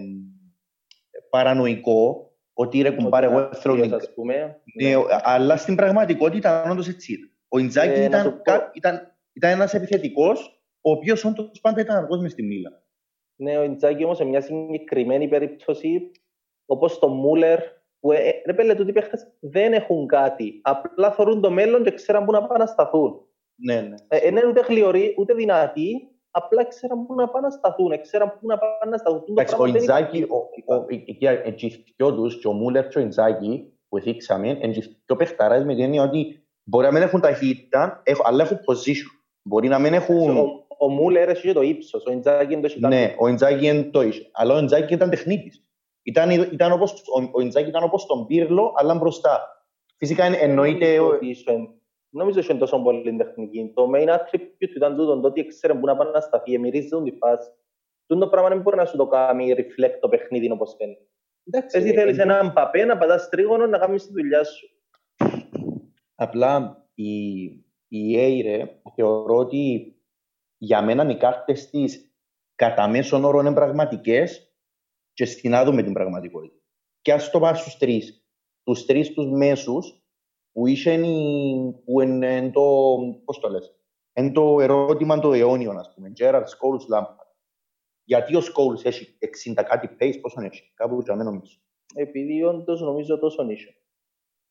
[1.31, 4.61] παρανοϊκό, ότι ρε κουμπάρε, εγώ θέλω την ας πούμε.
[4.83, 4.93] ναι,
[5.23, 7.31] αλλά στην πραγματικότητα όντως έτσι ήταν.
[7.49, 11.61] Ο Ιντζάκη Ε, να ήταν, σου πω- κα- ήταν, ήταν ένας επιθετικός, ο οποίος όντως
[11.61, 12.83] πάντα ήταν αργός μες στη μήλα.
[13.37, 16.11] Ναι, ο Ιντζάκη όμως σε μια συγκεκριμένη περίπτωση,
[16.67, 17.61] όπως το Μούλερ,
[18.03, 20.61] που ε, ρε πέλε, τούτοι παίχτες δεν έχουν κάτι.
[20.63, 23.21] Απλά θεωρούν το μέλλον και ξέραν πού να πάνε να σταθούν.
[23.57, 23.95] Ναι, ναι.
[24.09, 28.29] Ε, δεν είναι ούτε γλυωροί, ούτε δυνατοί, απλά ξέραν πού να πάνε να σταθούν, ξέραν
[28.41, 29.19] πού να πάνε να σταθούν.
[29.21, 30.33] Το Εντάξει, ο πράγμα δεν Ιντζάκη, υπάρχει.
[30.67, 34.49] ο- ο- εκεί εκεί οι δυο τους, και ο Μούλερ και ο Ιντζάκη, που δείξαμε,
[34.49, 38.43] είναι οι δυο παιχταράς με την έννοια ότι μπορεί να μην έχουν ταχύτητα, έχω- αλλά
[38.43, 39.11] έχουν position.
[39.43, 40.37] Μπορεί να μην έχουν...
[40.37, 43.17] Ο, ο Μούλερ έχει και το ύψος, ο Ιντζάκη δεν το έχει Ναι, κάτι.
[43.19, 44.29] ο Ιντζάκη είναι το είχε.
[44.33, 45.65] Αλλά ο Ιντζάκη ήταν τεχνίτης.
[46.03, 49.65] Ήταν, ήταν όπως, ο, ο Ιντζάκη ήταν όπως τον Πύρλο, αλλά μπροστά.
[49.97, 50.87] Φυσικά εν- εννοείται...
[50.97, 51.69] Νομίζω ο- ότι είχε-
[52.15, 53.73] Νομίζω ότι είναι τόσο πολύ τεχνική.
[53.75, 57.11] Το main attribute ήταν τούτο, το ότι ξέρουν πού να πάνε να σταθεί, εμμυρίζουν τη
[57.17, 57.51] φάση.
[58.07, 61.07] Τούτο το πράγμα δεν μπορεί να σου το κάνει reflect το παιχνίδι όπως φαίνεται.
[61.45, 64.69] Εντάξει, Εσύ ε, θέλεις ε, έναν παπέ να πατάς τρίγωνο να κάνεις τη δουλειά σου.
[66.15, 67.43] Απλά η,
[67.89, 69.95] η ΑΕΡΕ θεωρώ ότι
[70.59, 72.15] για μένα οι κάρτες της
[72.55, 74.52] κατά μέσον όρο είναι πραγματικές
[75.13, 76.61] και συνάδουν την πραγματικότητα.
[77.01, 78.27] Και ας το πάω στους τρεις.
[78.63, 80.03] Τους τρεις τους μέσους
[80.53, 80.63] που,
[81.85, 83.75] που είναι το, πώς το λες,
[84.15, 86.13] είναι το ερώτημα το αιώνιο, ας πούμε.
[86.19, 87.27] Gerard Scholes Lampard.
[88.05, 89.19] Γιατί ο Scholes έχει
[89.55, 91.57] 60 κάτι pace, πόσο έχει, κάπου για μένα νομίζω.
[91.95, 93.73] Επειδή όντως νομίζω τόσο νίσιο.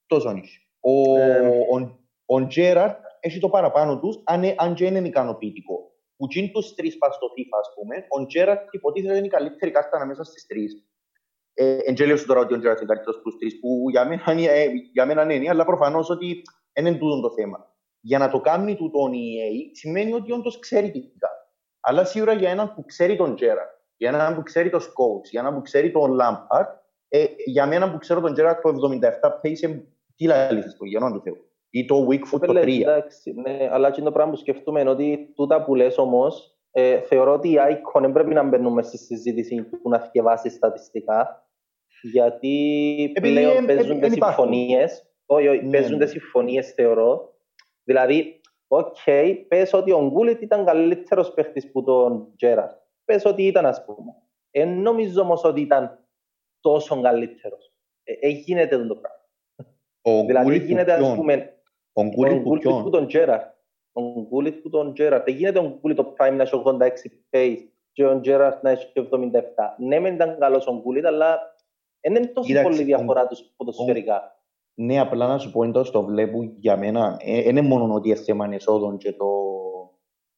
[0.06, 0.62] Τόσο νίσιο.
[0.80, 1.48] Ο, ε...
[1.48, 5.91] ο, ο Gerard έχει το παραπάνω τους, αν, αν και είναι ικανοποιητικό.
[6.22, 9.72] Που είναι τους τρεις πας στο FIFA, ας πούμε, ο Gerard υποτίθεται είναι η καλύτερη
[9.72, 10.86] κάρτα ανάμεσα στις τρεις.
[11.54, 14.68] Ε, εν σου τώρα ότι ο Gerard είναι καλύτερος στους τρεις, που για μένα, ε,
[14.94, 16.42] για μένα είναι, αλλά προφανώς ότι
[16.74, 20.60] δεν είναι τούτο το θέμα για να το κάνει του τον EA σημαίνει ότι όντως
[20.60, 21.40] ξέρει τι κάνει.
[21.80, 23.66] Αλλά σίγουρα για έναν που ξέρει τον Τζέρα,
[23.98, 26.70] για έναν που ξέρει τον Σκόουτς, για έναν που ξέρει τον Λάμπαρτ,
[27.08, 29.82] ε, για μένα που ξέρω τον Τζέρα το 77 pace,
[30.16, 31.51] τι λέει στο γένο του Θεού.
[31.74, 32.82] Ή το Wickfoot το 3.
[32.82, 37.00] Εντάξει, ναι, αλλά και το πράγμα που σκεφτούμε είναι ότι τούτα που λες όμως, ε,
[37.00, 41.48] θεωρώ ότι οι Icon δεν πρέπει να μπαίνουμε στη συζήτηση που να θυκευάσει στατιστικά,
[42.02, 46.10] γιατί Επειδή πλέον παίζονται συμφωνίες, όχι, όχι, ναι, παίζονται ναι.
[46.10, 47.32] συμφωνίες θεωρώ,
[47.84, 52.80] Δηλαδή, OK, okay, πες ότι ο Γκούλιτ ήταν καλύτερος παίχτης που τον Τζέραρτ.
[53.06, 54.12] Πες ότι ήταν, ας πούμε.
[54.52, 56.06] Εν νομίζω όμως ότι ήταν
[56.60, 57.74] τόσο καλύτερος.
[58.04, 59.20] Ε, ε γίνεται το πράγμα.
[60.02, 61.61] Ο δηλαδή, γίνεται, ας πούμε,
[61.94, 63.54] ο Γκούλιτ που, που τον Τζέραρτ.
[63.92, 65.26] Ο Γκούλιτ που τον Τζέραρτ.
[65.26, 66.78] Δεν γίνεται ο Γκούλιτ το Prime να έχει 86
[67.32, 67.58] pace
[67.92, 69.02] και ο Τζέραρτ να έχει 77.
[69.78, 71.40] Ναι, μεν ήταν καλός ο Γκούλιτ, αλλά
[72.00, 74.36] δεν είναι τόσο πολύ διαφορά τους ποδοσφαιρικά.
[74.74, 77.18] Ναι, απλά να σου πω εντός το βλέπω για μένα.
[77.26, 79.26] Δεν ε, είναι μόνο ότι είναι θέμα εσόδων και το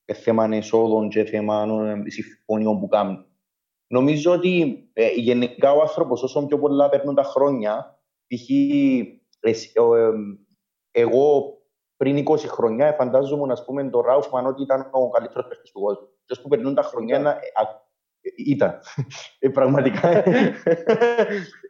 [0.05, 1.63] ε, θέμα εσόδων και θέμα
[2.05, 3.25] ε, συμφωνιών που κάνουν.
[3.87, 8.49] Νομίζω ότι ε, γενικά ο άνθρωπος όσο πιο πολλά παίρνουν τα χρόνια, π.χ.
[10.93, 11.57] εγώ
[11.97, 16.07] πριν 20 χρόνια φαντάζομαι να πούμε το Ράουφμαν ότι ήταν ο καλύτερος παίκτης του κόσμου.
[16.25, 17.39] Και που περνούν τα χρόνια να,
[18.35, 18.79] ήταν.
[19.53, 20.23] πραγματικά.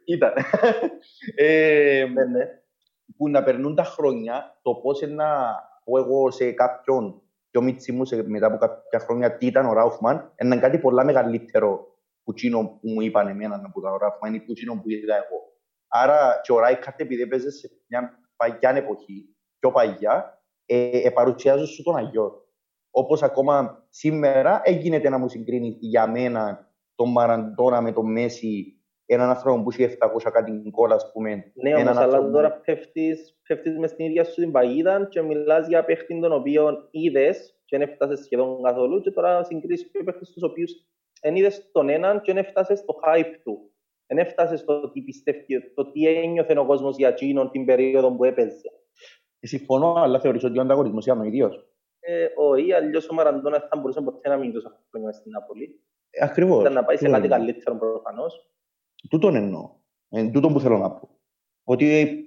[0.05, 0.33] ήταν.
[1.36, 2.45] ε, ναι, ναι.
[3.17, 8.03] Που να περνούν τα χρόνια, το πώς να πω εγώ σε κάποιον πιο μίτσι μου
[8.25, 11.88] μετά από κάποια χρόνια τι ήταν ο Ράουφμαν, είναι κάτι πολλά μεγαλύτερο
[12.23, 15.15] που εκείνο που μου είπαν εμένα να ήταν ο Ράουφμαν ή που εκείνο που είδα
[15.15, 15.51] εγώ.
[15.88, 21.65] Άρα και ο Ράικαρτ επειδή έπαιζε σε μια παγιά εποχή, πιο παγιά, ε, ε, παρουσιάζω
[21.65, 22.47] σου τον Αγιό.
[22.91, 29.29] Όπως ακόμα σήμερα έγινε να μου συγκρίνει για μένα τον Μαραντόνα με τον Μέση έναν
[29.29, 31.51] άνθρωπο που έχει 700 κάτι γκολ, ας πούμε.
[31.53, 35.86] Ναι, όμως, αλλά τώρα πέφτεις, πέφτεις μες στην ίδια σου την παγίδα και μιλάς για
[35.86, 40.43] παίχτη τον οποίο είδες και δεν έφτασες σχεδόν καθόλου και τώρα συγκρίσεις και παίχτες τους
[40.43, 40.71] οποίους
[41.21, 43.72] δεν είδες τον έναν και δεν έφτασες στο hype του.
[44.07, 48.23] Δεν έφτασες στο τι πιστεύει, το τι ένιωθε ο κόσμος για εκείνον την περίοδο που
[48.23, 48.71] έπαιζε.
[49.39, 51.67] Ε, συμφωνώ, αλλά θεωρείς ότι ο ανταγωνισμός ήταν ο ίδιος.
[51.99, 55.83] Ε, όχι, αλλιώς ο Μαραντόνα θα μπορούσε ποτέ να μείνει τόσο χρόνια στην Νάπολη.
[56.21, 56.61] Ακριβώς.
[56.61, 58.49] Ήταν να πάει σε κάτι καλύτερο προφανώς.
[59.09, 59.75] Τούτον εννοώ.
[60.09, 61.09] Ε, τούτον που θέλω να πω.
[61.63, 62.17] Ότι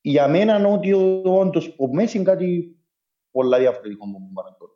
[0.00, 0.92] για μένα ότι
[1.24, 2.76] όντως ο Μέσης είναι κάτι
[3.30, 4.72] πολλά διαφορετικό με τον Μαραντόνα.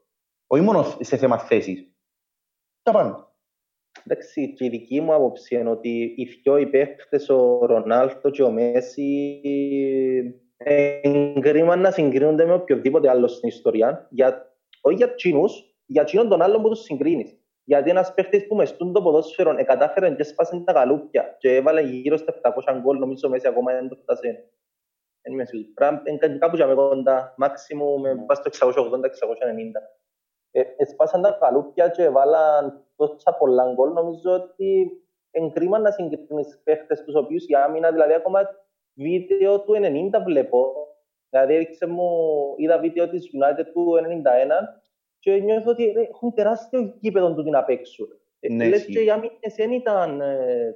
[0.47, 1.91] Όχι μόνο σε θέμα θέσης.
[2.83, 3.26] Τα πάντα.
[4.09, 8.51] Εντάξει, και η δική μου άποψη είναι ότι οι δυο υπέρχτες, ο Ρονάλτο και ο
[8.51, 9.41] Μέση,
[10.57, 16.43] εγκρίμα να συγκρίνονται με οποιοδήποτε άλλο στην ιστορία, για, όχι για τσίνους, για τσίνον τον
[16.43, 17.39] άλλον που τους συγκρίνεις.
[17.65, 21.81] Γιατί ένας παίχτης που μες στούν το ποδόσφαιρο εκατάφερε και σπάσαν τα καλούπια και έβαλε
[21.81, 24.45] γύρω στα 700 γκολ, νομίζω μέσα ακόμα δεν το φτάσε.
[25.23, 25.73] Δεν είμαι σίγουρος.
[25.75, 28.77] Πρέπει κάπου για με κοντά, μάξιμου με πας στο 680-690.
[30.77, 34.91] Εσπάσαν τα καλούπια και έβαλαν τόσα πολλά γκολ, νομίζω ότι
[35.31, 38.41] εγκρίμα να συγκρίνεις παίχτες τους οποίους η άμυνα, δηλαδή ακόμα
[38.95, 39.75] βίντεο του
[40.13, 40.73] 90 βλέπω,
[41.29, 42.09] δηλαδή έριξε μου,
[42.57, 44.03] είδα βίντεο της United του 91
[45.19, 48.09] και νιώθω ότι έχουν τεράστιο γήπεδο του να παίξουν.
[48.41, 50.75] Ε, ναι, Λες και οι άμυνες δεν ήταν, ε,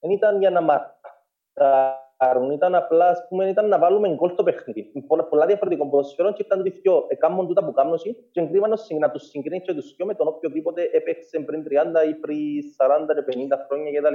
[0.00, 2.06] ήταν για να μαρτάρουν,
[2.52, 4.82] ήταν απλά ας πούμε, ήταν να βάλουμε γκολ στο παιχνίδι.
[5.06, 7.06] Πολλά, πολλά διαφορετικών ποδοσφαιρών και ήταν τους δυο.
[7.08, 7.98] Εκάμουν τούτα που κάνουν
[8.30, 12.14] και εγκρίμανο να τους συγκρίνεις και τους δυο με τον οποιοδήποτε έπαιξε πριν 30 ή
[12.14, 12.38] πριν
[12.76, 14.14] 40 ή 50 χρόνια κτλ.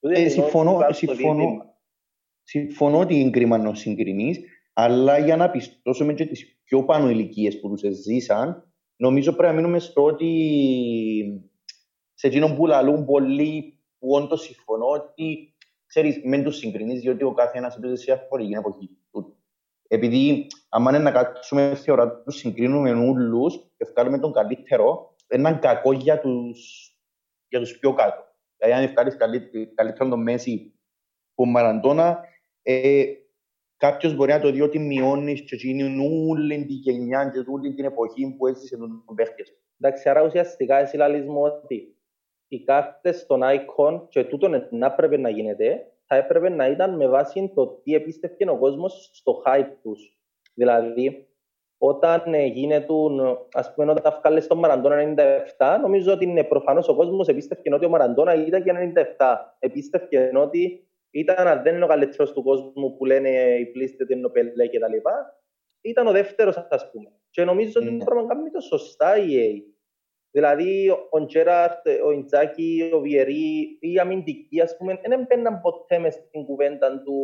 [0.00, 1.74] Ε, συμφωνώ, συμφωνώ,
[2.42, 4.40] συμφωνώ ότι είναι κρίμα να συγκρινείς,
[4.72, 8.68] αλλά για να πιστώσουμε και τις πιο πάνω ηλικίες που τους ζήσαν,
[9.00, 10.30] Νομίζω πρέπει να μείνουμε στο ότι
[12.14, 15.54] σε εκείνον που λαλούν πολλοί που όντως συμφωνώ ότι
[15.88, 18.90] ξέρεις, μην τους συγκρινείς διότι ο κάθε ένας έπαιζε σε αφορική εποχή.
[19.88, 25.92] Επειδή άμα είναι να κάτσουμε θεωρά τους συγκρίνουμε ούλους και βγάλουμε τον καλύτερο, είναι κακό
[25.92, 26.90] για τους,
[27.48, 28.22] για τους πιο κάτω.
[28.56, 29.16] Δηλαδή αν βγάλεις
[29.74, 30.74] καλύτερο τον Μέση
[31.34, 32.24] που Μαραντώνα,
[32.62, 33.04] ε,
[33.76, 35.82] κάποιος μπορεί να το δει ότι μειώνεις και εκείνη
[36.28, 39.52] όλη την γενιά και όλη την εποχή που έζησε τον παίχτης.
[39.80, 41.97] Εντάξει, άρα ουσιαστικά εσύ λαλείς μου ότι
[42.48, 47.08] οι κάρτες των icon και τούτο να πρέπει να γίνεται, θα έπρεπε να ήταν με
[47.08, 50.18] βάση το τι επίστευκε ο κόσμος στο hype τους.
[50.54, 51.28] Δηλαδή,
[51.78, 52.92] όταν ε, γίνεται,
[53.52, 55.14] ας πούμε, όταν βγάλες στον Μαραντώνα
[55.58, 59.36] 97, νομίζω ότι είναι προφανώς ο κόσμος επίστευκε ότι ο Μαραντώνα ήταν και 97.
[59.58, 64.20] Επίστευκε ότι ήταν, αν δεν είναι ο καλύτερος του κόσμου που λένε οι πλήστες την
[64.20, 65.42] Νοπελέ και τα λοιπά,
[65.80, 67.10] ήταν ο δεύτερος, ας πούμε.
[67.30, 68.04] Και νομίζω ότι mm.
[68.04, 69.72] πράγμα κάνει το σωστά η EA.
[70.30, 76.14] Δηλαδή, ο Τζέραρτ, ο Ιντζάκη, ο Βιερή, οι αμυντικοί, ας πούμε, δεν έμπαιναν ποτέ μες
[76.14, 77.16] στην κουβέντα του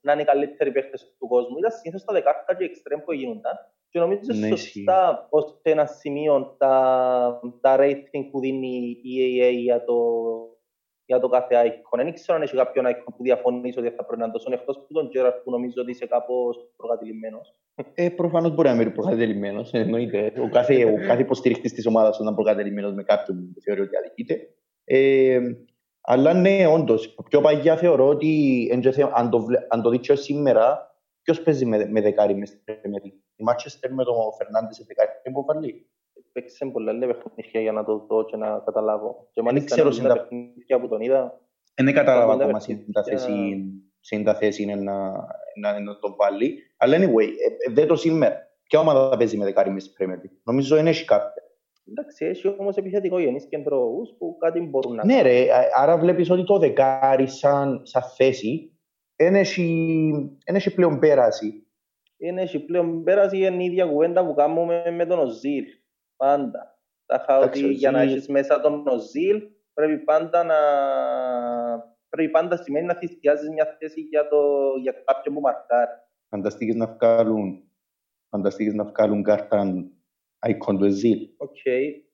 [0.00, 1.58] να είναι οι καλύτεροι παίχτες του κόσμου.
[1.58, 3.54] Ήταν συνήθως τα δεκάρτα και εξτρέμ που γίνονταν.
[3.90, 9.84] Και νομίζω ναι, σωστά ως ένα σημείο τα, τα rating που δίνει η EA για
[9.84, 9.94] το,
[11.10, 11.96] για το κάθε icon.
[11.96, 14.92] Δεν ξέρω αν έχει κάποιον icon που διαφωνείς ότι θα πρέπει να τόσο εκτός που
[14.92, 17.54] τον Τζέραρτ που νομίζω ότι είσαι κάπως προκατηλημένος.
[17.94, 19.64] Ε, Προφανώς μπορεί να μην προκατελημένο.
[19.70, 20.32] Εννοείται.
[20.40, 24.34] Ο κάθε, ο κάθε υποστηριχτής της ομάδας ήταν προκατελημένο με κάποιον που θεωρεί ότι αδικείται.
[24.84, 25.40] Ε,
[26.00, 27.14] αλλά ναι, όντως.
[27.28, 28.32] Πιο παγιά θεωρώ ότι
[29.12, 33.04] αν το, αν το δείξω σήμερα, ποιος παίζει με, με δεκάρι μες στην Premier
[33.36, 35.90] Η Μάτσεστερ με τον Φερνάντες σε δεκάρι δεν μπορεί βάλει.
[36.32, 39.28] Παίξε πολλά λίγα παιχνίδια για να το δω και να καταλάβω.
[39.32, 41.40] Και μάλιστα ξέρω τα παιχνίδια που τον είδα.
[41.74, 45.10] Δεν κατάλαβα ακόμα στην τα θέση είναι να,
[45.60, 46.54] να, να τον βάλει.
[46.76, 48.48] Αλλά anyway, ε, ε, δεν το σήμερα.
[48.62, 51.42] Ποια ομάδα θα παίζει με δεκάρι μέσα στην Premier League; Νομίζω είναι έχει κάποια.
[51.88, 56.44] Εντάξει, έχει όμως επιθετικό γενής κεντρούς που κάτι μπορούν να Ναι ρε, άρα βλέπεις ότι
[56.44, 58.74] το δεκάρι σαν, σαν θέση
[59.16, 61.66] δεν έχει, πλέον πέραση.
[62.16, 65.64] Δεν έχει πλέον πέραση είναι η ίδια κουβέντα που κάνουμε με τον Οζίλ.
[66.20, 66.78] Πάντα.
[67.06, 70.58] Τα ότι για να έχεις μέσα τον Οζίλ πρέπει πάντα να
[72.08, 74.38] πρέπει πάντα σημαίνει να θυσιάζεις μια θέση για, το,
[74.82, 75.90] για κάποιον που μαρκάρει.
[76.28, 77.62] Φανταστήκες να βγάλουν,
[78.28, 79.74] φανταστήκες να βγάλουν κάρτα
[80.46, 81.18] icon του Özil.
[81.36, 81.56] OK.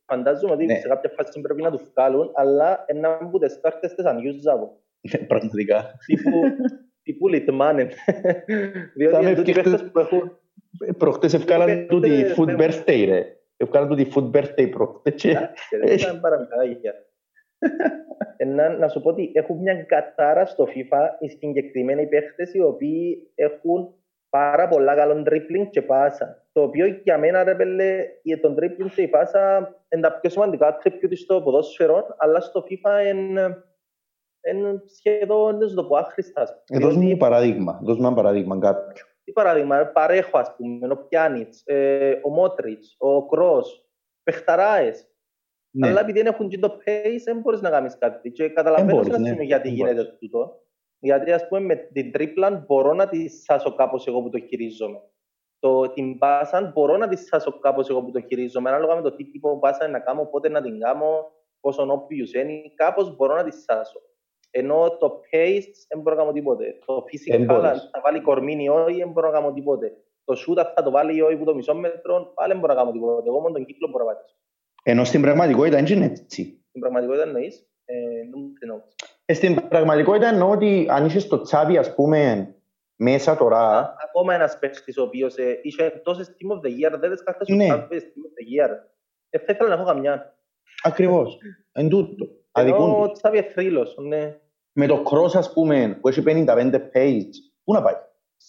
[0.04, 0.78] Φαντάζομαι ότι ναι.
[0.78, 5.26] σε κάποια φάση πρέπει να τους βγάλουν, αλλά ένα από τις κάρτες τις unusable.
[5.26, 5.96] Πραγματικά.
[6.06, 6.30] Τύπου,
[7.02, 7.88] τύπου Λιτμάνεν.
[8.94, 10.38] Διότι είναι τούτοι παίχτες που έχουν...
[10.98, 13.35] Προχτές ευκάλαν τούτη FUT birthday, ρε.
[13.56, 15.24] Ευκάλαν τούτη FUT birthday προχτές.
[15.86, 16.94] Ήταν παραμετάγια
[18.44, 23.32] να, να σου πω ότι έχουν μια κατάρα στο FIFA οι συγκεκριμένοι παίχτες οι οποίοι
[23.34, 23.94] έχουν
[24.28, 26.46] πάρα πολλά καλό τρίπλινγκ και πάσα.
[26.52, 28.04] Το οποίο για μένα ρε πέλε,
[28.40, 33.14] τον τρίπλινγκ και η πάσα είναι τα πιο σημαντικά attribute στο ποδόσφαιρο, αλλά στο FIFA
[33.14, 33.64] είναι
[34.50, 36.62] είναι σχεδόν δεν το πω άχρηστα.
[36.68, 39.04] Ε, δώσ' μου παράδειγμα, δώσ' μου ένα παράδειγμα κάποιο.
[39.26, 43.88] Τι παράδειγμα, παρέχω ας πούμε, ο Πιάνιτς, ε, ο Μότριτς, ο Κρός,
[44.22, 45.08] παιχταράες.
[45.70, 45.88] Ναι.
[45.88, 48.30] Αλλά επειδή δεν έχουν και το pace, δεν μπορείς να κάνεις κάτι.
[48.30, 49.42] Και καταλαβαίνω σε ναι.
[49.42, 50.60] γιατί γίνεται τούτο.
[50.98, 55.00] Γιατί ας πούμε με την τρίπλα μπορώ να τη σάσω κάπως εγώ που το χειρίζομαι.
[55.58, 58.68] Το, την πάσα μπορώ να τη σάσω κάπως εγώ που το χειρίζομαι.
[58.68, 62.62] Ανάλογα με το τι τύπο πάσα να κάνω, πότε να την κάνω, πόσο όποιους είναι,
[62.74, 64.00] κάπως μπορώ να τη σάσω.
[64.58, 66.78] Ενώ το pace δεν μπορώ να κάνω τίποτε.
[66.86, 67.60] Το physical
[67.92, 69.92] θα βάλει κορμίνι όχι, δεν μπορώ να κάνω τίποτε.
[70.24, 72.92] Το shoot θα το βάλει όχι που το μισό μέτρο, πάλι δεν μπορώ να κάνω
[72.92, 73.28] τίποτε.
[73.28, 74.36] Εγώ μόνο τον κύκλο μπορώ να πατήσω.
[74.82, 76.64] Ενώ στην πραγματικότητα δεν είναι έτσι.
[76.68, 77.94] Στην πραγματικότητα εννοείς, ε,
[79.24, 82.54] ε, στην πραγματικότητα εννοώ ότι αν είσαι στο τσάβι, ας πούμε,
[82.96, 83.94] μέσα τώρα...
[84.08, 87.48] Ακόμα ένας παίχτης ο οποίος ε, είχε τόσες Team of the Year, δεν τις κάρτες
[87.48, 87.66] ναι.
[87.68, 88.70] Team of the Year.
[89.30, 90.38] Ε, θα ήθελα να έχω καμιά.
[90.82, 91.38] Ακριβώς.
[91.72, 92.26] Εν τούτο.
[92.52, 94.40] Ενώ ο Τσάβι είναι θρύλος, ναι.
[94.78, 97.30] Με το cross, ας πούμε, που έχει 55 page,
[97.64, 97.94] πού να πάει;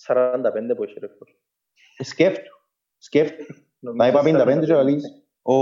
[0.06, 1.08] 45 που έχει ρε
[1.98, 2.52] ε, Σκέφτου.
[2.98, 3.46] Σκέφτου.
[3.80, 5.04] Να είπα 55 και λαλείς.
[5.42, 5.54] Ο,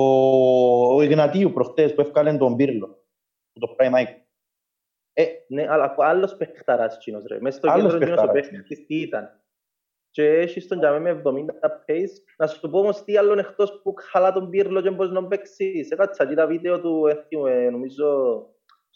[0.96, 3.06] ο Ιγνατίου προχτές που έφκαλε τον Πύρλο,
[3.54, 4.20] το Prime Icon.
[5.14, 7.40] Ε, ναι, αλλά άλλος παιχταράς κοινός ρε.
[7.40, 9.44] Μέσα στο κέντρο κοινός ο παίχτης τι ήταν.
[10.10, 11.30] Και έχει στον τζαμί με 70
[11.88, 12.10] pace.
[12.38, 15.92] Να σου πω όμως τι άλλον εκτός που χαλά τον Πύρλο και μπορείς να παίξεις.
[15.92, 18.40] Έκατσα και τα βίντεο του, έφυγε, νομίζω,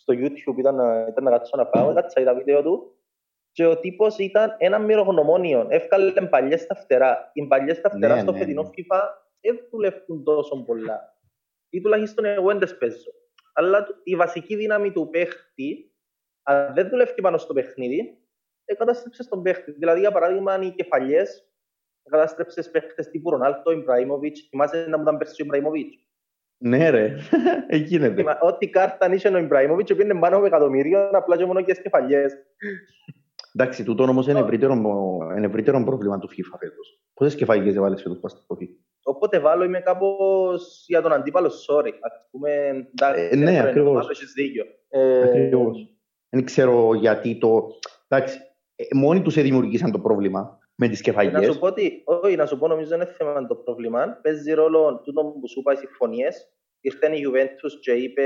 [0.01, 2.99] στο YouTube ήταν, ήταν να κάτσω να πάω, έκατσα τα βίντεο του
[3.51, 5.67] και ο τύπος ήταν ένα μυρογνωμόνιο.
[5.69, 7.31] Έφκαλε παλιές τα φτερά.
[7.33, 8.69] Οι παλιές τα φτερά ναι, στο ναι, φετινό ναι.
[8.69, 9.01] FIFA
[9.41, 11.17] δεν δουλεύουν τόσο πολλά.
[11.69, 13.11] Ή τουλάχιστον εγώ δεν τις παίζω.
[13.53, 15.93] Αλλά η βασική δύναμη του παίχτη,
[16.43, 18.17] αν δεν δουλεύει πάνω στο παιχνίδι,
[18.77, 19.71] κατάστρεψε τον παίχτη.
[19.71, 21.49] Δηλαδή, για παράδειγμα, αν οι κεφαλιές
[22.09, 26.08] κατάστρεψε παίχτες τύπου Ρονάλτο, Ιμπραήμοβιτς, θυμάσαι να μου ήταν πέρσι ο Ιμπραήμοβιτς;
[26.61, 27.15] Ναι, ρε,
[27.87, 28.23] γίνεται.
[28.41, 32.33] Ό,τι κάρτα είχε ο Ιμπραήμοβιτ, πήγαινε πάνω από εκατομμύριο, απλά και μόνο και κεφαλιές.
[33.53, 37.01] Εντάξει, τούτο όμως είναι ευρύτερο πρόβλημα του FIFA φέτος.
[37.13, 38.75] Πόσες κεφαλικές έβαλες φέτος πας στο FIFA.
[39.03, 41.91] Όποτε βάλω είμαι κάπως για τον αντίπαλο sorry.
[42.01, 42.51] Ας πούμε,
[42.95, 44.09] εντάξει, ε, ναι, ακριβώς.
[44.09, 44.65] Έχεις δίκιο.
[44.89, 45.95] Ε, ακριβώς.
[46.29, 47.67] Δεν ξέρω γιατί το...
[48.07, 48.37] Εντάξει,
[48.75, 50.58] ε, μόνοι τους δημιουργήσαν το πρόβλημα.
[50.81, 51.59] Με τις Ε, Να σου κεφαλιές.
[51.59, 54.19] πω ότι, όχι, να σου πω νομίζω είναι θέμα το πρόβλημα.
[54.23, 56.51] Παίζει ρόλο τούτο που σου είπα οι συμφωνίες.
[56.81, 58.23] Ήρθε η Juventus και είπε,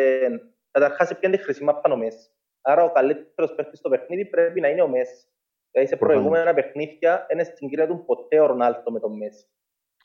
[0.71, 2.29] καταρχάς έπιανε τη χρυσή μάπα ο Μέση.
[2.61, 5.25] Άρα ο καλύτερος παίκτης στο παιχνίδι πρέπει να είναι ο Μέση.
[5.71, 6.23] Δηλαδή σε Προφανώς.
[6.23, 9.45] προηγούμενα παιχνίδια είναι στην κυρία του ποτέ ο Ρονάλτο με τον Μέση.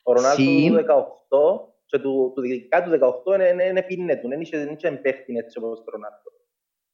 [0.04, 4.16] Ο Ρονάλτο Συν- του 18 και του, του δικά του 18 είναι, είναι, είναι πίνε
[4.16, 6.30] του, δεν είχε- δεν είχε παίχτη έτσι όπως το Ρονάλτο.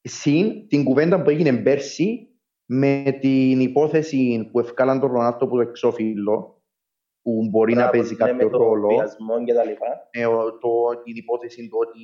[0.03, 2.34] Συν την κουβέντα που έγινε πέρσι
[2.67, 6.63] με την υπόθεση που ευκάλαν τον Ρονάλτο από το εξώφυλλο
[7.23, 8.87] που μπορεί να Μπράβο, παίζει ναι, κάποιο με το ρόλο.
[8.89, 10.09] βιασμό και τα λοιπά.
[10.11, 10.69] Ε, ο- το,
[11.05, 12.01] την υπόθεση το ότι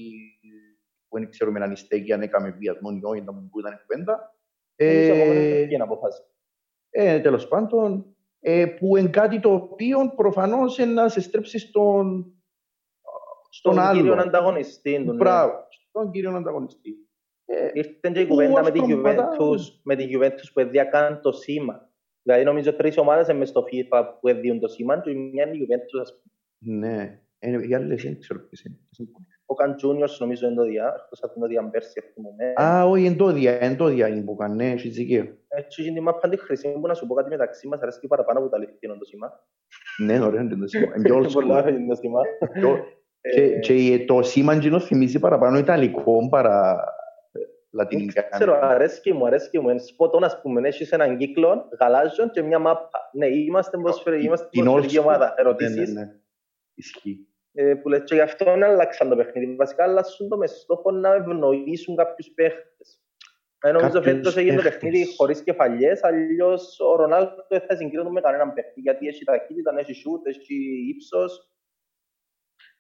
[1.09, 4.35] που δεν ξέρουμε αν στέκει, αν έκαμε βιασμό ή όχι, ήταν που ήταν η κουβέντα.
[4.77, 6.23] Νομίζω ακόμα δεν Ε, έχει να αποφάσει.
[6.91, 12.35] ε, τέλος πάντων, ε, που είναι κάτι το οποίο προφανώς είναι να σε στρέψει στον,
[13.51, 14.23] στον Τον κύριο άλλο.
[14.23, 15.11] ανταγωνιστή του.
[15.11, 15.17] ναι.
[15.17, 16.95] Μπράβο, στον κύριο ανταγωνιστή.
[17.53, 21.21] Ε, Ήρθε και η Που κουβέντα με την αυτόματα- Juventus, με την Juventus που έδιακαν
[21.23, 21.89] το σήμα.
[22.23, 25.47] Δηλαδή νομίζω τρεις ομάδες είναι μες στο FIFA που έδιουν το σήμα και η μια
[25.47, 26.01] είναι η Juventus.
[26.01, 26.77] ας πούμε.
[26.79, 28.77] ναι, ε, οι άλλες δεν ξέρω ποιες είναι.
[28.91, 29.11] Ποιες είναι.
[29.47, 32.53] Ο Καν Juniors νομίζω είναι το διά, εκτός από την οδιά πέρσι θυμούμαι.
[32.63, 35.37] Α, όχι, εντόδια, εντόδια είναι που κάνει, ναι, έχεις δίκιο.
[35.49, 38.07] Έτσι είναι τη μάπα τη χρυσή που να σου πω κάτι μεταξύ μας, αρέσει και
[38.07, 39.45] παραπάνω από το αληθινό το σήμα.
[39.99, 40.85] Ναι, ωραίο είναι το σήμα.
[40.97, 41.63] Είναι πιο old Πολλά school.
[41.63, 42.21] ωραίο είναι το σήμα.
[42.53, 42.85] Πιο-
[43.35, 47.00] Και, Ε, και το σήμα εκείνο θυμίζει παραπάνω ιταλικό παρά ε, Δεν
[47.71, 48.23] λατινικά.
[48.23, 49.69] ξέρω, αρέσκει μου, αρέσκει μου.
[49.69, 53.11] Είναι σποτόν, ας πούμε, έχεις έναν κύκλο γαλάζιο και μια μάπα.
[53.13, 55.05] Ναι, είμαστε ποδοσφαιρική είμαστε Την ποδοσφαιρική old school.
[55.05, 55.27] ομάδα.
[55.27, 55.93] Ναι, Ερωτήσεις.
[55.93, 56.13] ναι, ναι.
[56.75, 57.25] Ισχύει.
[57.53, 59.55] ε, που λες και γι' αυτό να αλλάξαν το παιχνίδι.
[59.57, 63.01] Βασικά αλλάσουν το με στόχο να ευνοήσουν κάποιους παίχτες.
[63.63, 64.81] Ε, νομίζω Κάποιους φέτος έγινε το παίχτες.
[64.81, 69.75] παιχνίδι χωρίς κεφαλιές, αλλιώς ο Ρονάλντο δεν θα συγκρίνεται με κανέναν παίχτη, γιατί έχει ταχύτητα,
[69.79, 70.55] έχει σούτ, έχει
[70.95, 71.51] ύψος.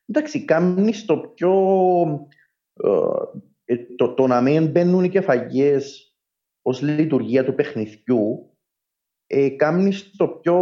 [0.06, 1.52] Εντάξει, κάνεις το πιο.
[3.70, 6.14] Ε, το, το να μην μπαίνουν οι κεφαγιές
[6.62, 8.54] ως λειτουργία του παιχνιδιού
[9.26, 10.56] ε, κάνει το πιο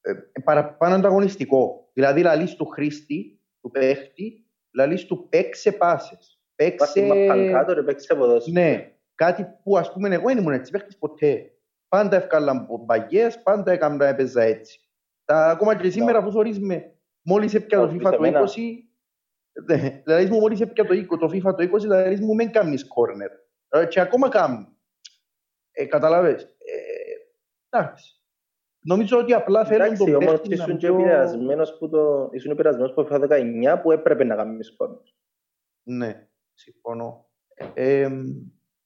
[0.00, 0.12] ε,
[0.44, 1.90] παραπάνω ανταγωνιστικό.
[1.92, 6.40] Δηλαδή, λαλείς του χρήστη, του παίχτη, λαλείς του παίξε πάσες.
[6.56, 7.06] Υπάρχει Παίξε...
[7.06, 8.60] μάπαν κάτω, ρε, παίξει ποδόσφαιρο.
[8.60, 11.52] Ναι, κάτι που ας πούμε εγώ δεν ήμουν έτσι παίχτης ποτέ.
[11.88, 14.80] Πάντα ευκάλαν μπαγιές, πάντα έκανα έπαιζα έτσι.
[15.24, 18.20] Τα, ακόμα και σήμερα που θωρείς με, μόλις έπια το Όχι, FIFA σε το 20,
[18.20, 18.40] μένα.
[18.40, 18.46] ναι,
[20.04, 23.30] δηλαδή μου μόλις έπια το, 20, το FIFA το 20, δηλαδή μου μεν κάνεις corner.
[23.68, 24.68] Ε, Και ακόμα κάνει.
[25.70, 26.42] Ε, καταλάβες.
[26.42, 27.14] Ε,
[27.68, 28.18] εντάξει.
[28.80, 30.94] Νομίζω ότι απλά θέλουν Εντάξει, τον όμως παίχτη να ήσουν και πιο...
[30.98, 32.28] επηρεασμένος που το...
[32.32, 34.90] ήσουν επηρεασμένος που το 19 που έπρεπε να κάνεις σκόρ.
[35.82, 37.28] Ναι, συμφωνώ.
[37.74, 38.10] Ε,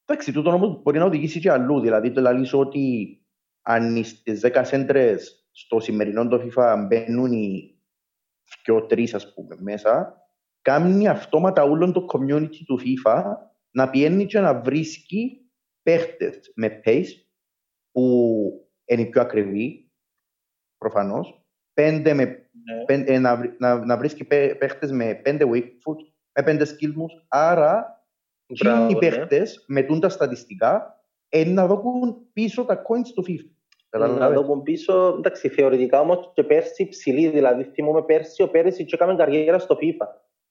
[0.04, 1.80] εντάξει, τούτο όμως μπορεί να οδηγήσει και αλλού.
[1.80, 3.18] Δηλαδή, το λαλείς ότι
[3.62, 7.78] αν στις 10 σέντρες στο σημερινό το FIFA μπαίνουν οι
[8.64, 10.22] δυο τρεις ας πούμε μέσα,
[10.68, 13.24] κάνει αυτόματα όλο το community του FIFA
[13.70, 15.50] να πιένει και να βρίσκει
[15.82, 17.06] παίχτες με pace
[17.92, 18.02] που
[18.84, 19.90] είναι οι πιο ακριβοί,
[20.78, 22.84] προφανώς, πέντε με Ναι.
[22.84, 25.96] πεν- ε, να, βρει- να, να βρίσκει πέ- παίχτες με πέντε weak foot,
[26.32, 27.24] με πέντε skill moves.
[27.28, 28.02] Άρα,
[28.46, 28.98] οι Μπράβο, ναι.
[28.98, 33.50] παίχτες με τούν τα στατιστικά ε, να δώκουν πίσω τα coins του FIFA.
[33.90, 38.48] Να Καταλάβες; το πούμε πίσω, εντάξει, θεωρητικά όμως και πέρσι ψηλή, δηλαδή θυμούμε πέρσι, ο
[38.48, 40.06] Πέρσι και έκαμε καριέρα στο FIFA.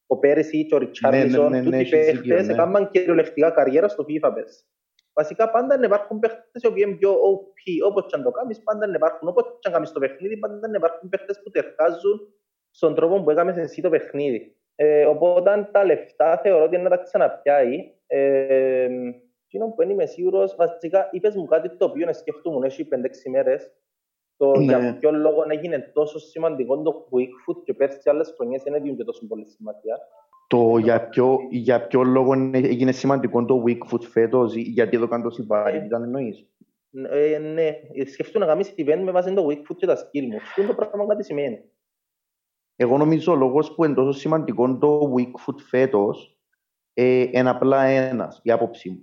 [0.07, 2.53] Ο Πέρσι και ο Ριτσάρλισον, ναι, ναι, τούτοι έχεις παίχτες δίκιο, ναι.
[2.53, 4.63] έκαναν κυριολεκτικά καριέρα στο FIFA πέρσι.
[5.13, 8.63] Βασικά πάντα να υπάρχουν παίχτες οι οποίοι είναι πιο OP, όπως και αν το κάνεις,
[8.63, 12.19] πάντα να υπάρχουν, όπως και αν κάνεις το παιχνίδι, πάντα να υπάρχουν παίχτες που τερκάζουν
[12.71, 14.55] στον τρόπο που έκαμες εσύ το παιχνίδι.
[14.75, 17.93] Ε, οπότε τα λεφτά θεωρώ ότι είναι να τα ξαναπιάει.
[18.07, 18.87] Ε,
[19.45, 23.71] εκείνο που δεν είμαι σίγουρος, βασικά είπες μου κάτι το οποίο σκεφτούμουν, έχει 5-6 μέρες,
[24.37, 24.63] το Ναι.
[24.63, 28.97] για ποιο λόγο έγινε τόσο σημαντικό το quick foot και πέρσι άλλες χρονιές δεν έδιουν
[28.97, 29.97] και τόσο πολύ σημασία.
[30.47, 34.95] Το για ποιο, για ποιο λόγο είναι- έγινε σημαντικό το weak foot φέτος, ή γιατί
[34.95, 36.45] εδώ κάνω τόση βαρύτητα εννοείς;
[37.09, 37.71] Ε, ναι,
[38.05, 40.37] σκεφτούν να κάνεις event με βάση το weak foot και τα skill μου.
[40.37, 41.59] Αυτό το πράγμα κάτι σημαίνει;
[42.75, 46.39] Εγώ νομίζω ο λόγος που είναι τόσο σημαντικό το weak foot φέτος
[46.93, 48.99] ε, είναι απλά ένας, η άποψή μου.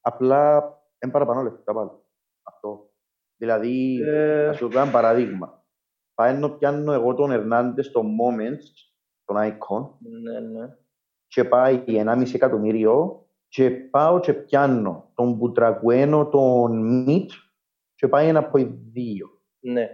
[0.00, 0.52] Απλά
[1.04, 1.90] είναι παραπάνω λεφτά πάλι.
[2.42, 2.89] Αυτό.
[3.40, 5.64] Δηλαδή, Ε, να σου δώσω ένα παραδείγμα.
[6.14, 8.64] Πάει να πιάνω εγώ τον Ερνάντες στο Moments,
[9.24, 9.88] τον Icon,
[10.22, 10.76] ναι, ναι.
[11.26, 17.30] και πάει 1,5 εκατομμύριο και πάω και πιάνω τον Μπουτρακουένο, τον Μιτ
[17.94, 19.26] και πάει ένα από οι δύο.
[19.60, 19.88] Ναι.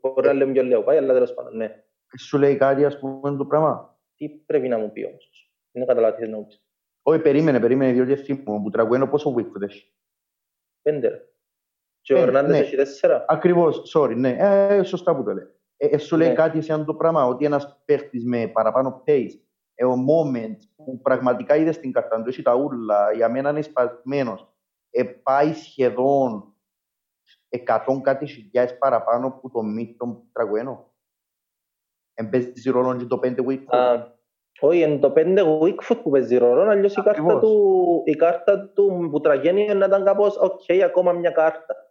[0.00, 1.84] Μπορεί να λέμε πιο λίγο πάει, αλλά τέλος πάντων, ναι.
[2.18, 5.52] Σου λέει κάτι ας πούμε το πράγμα; Τι πρέπει να μου πει όμως.
[5.70, 6.62] Δεν καταλάβω τι θες να μου πεις.
[7.02, 8.56] Όχι, περίμενε, περίμενε, διότι θυμούμαι.
[8.56, 9.92] Ο Μπουτρακουένο πόσο weak foot έχει;
[10.82, 11.22] Πέντε.
[11.98, 12.14] Ρε.
[12.14, 12.58] Και ο Ε, Ερνάντες ναι.
[12.58, 13.24] έχει τέσσερα.
[13.28, 15.46] Ακριβώς, sorry, ναι, ε, σωστά που το λέει.
[15.76, 16.34] Ε, ε, σου λέει Ναι.
[16.34, 19.30] κάτι σαν το πράγμα, ότι ένας παίχτης με παραπάνω pace,
[19.74, 23.62] ε, ο moment που πραγματικά είδες στην καρτά του, έχει τα ούλα, για μένα είναι
[23.62, 24.52] σπασμένος,
[24.90, 26.52] ε, πάει σχεδόν
[27.48, 30.84] εκατόν κάτι χιλιάδες παραπάνω που το μύτ των τραγουένων.
[32.14, 34.06] Εμπέζει ρόλο και το πέντε week foot.
[34.60, 38.68] Όχι, είναι το πέντε week foot που παίζει ρόλο, αλλιώς η κάρτα, του, η κάρτα
[38.68, 41.87] του που τραγένει να ήταν κάπως, οκ, okay, ακόμα μια κάρτα.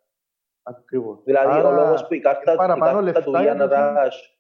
[0.68, 1.24] Ακριβώς.
[1.24, 4.38] Δηλαδή Άρα, ο λόγος που η κάρτα, η κάρτα του Ιαν Ράσ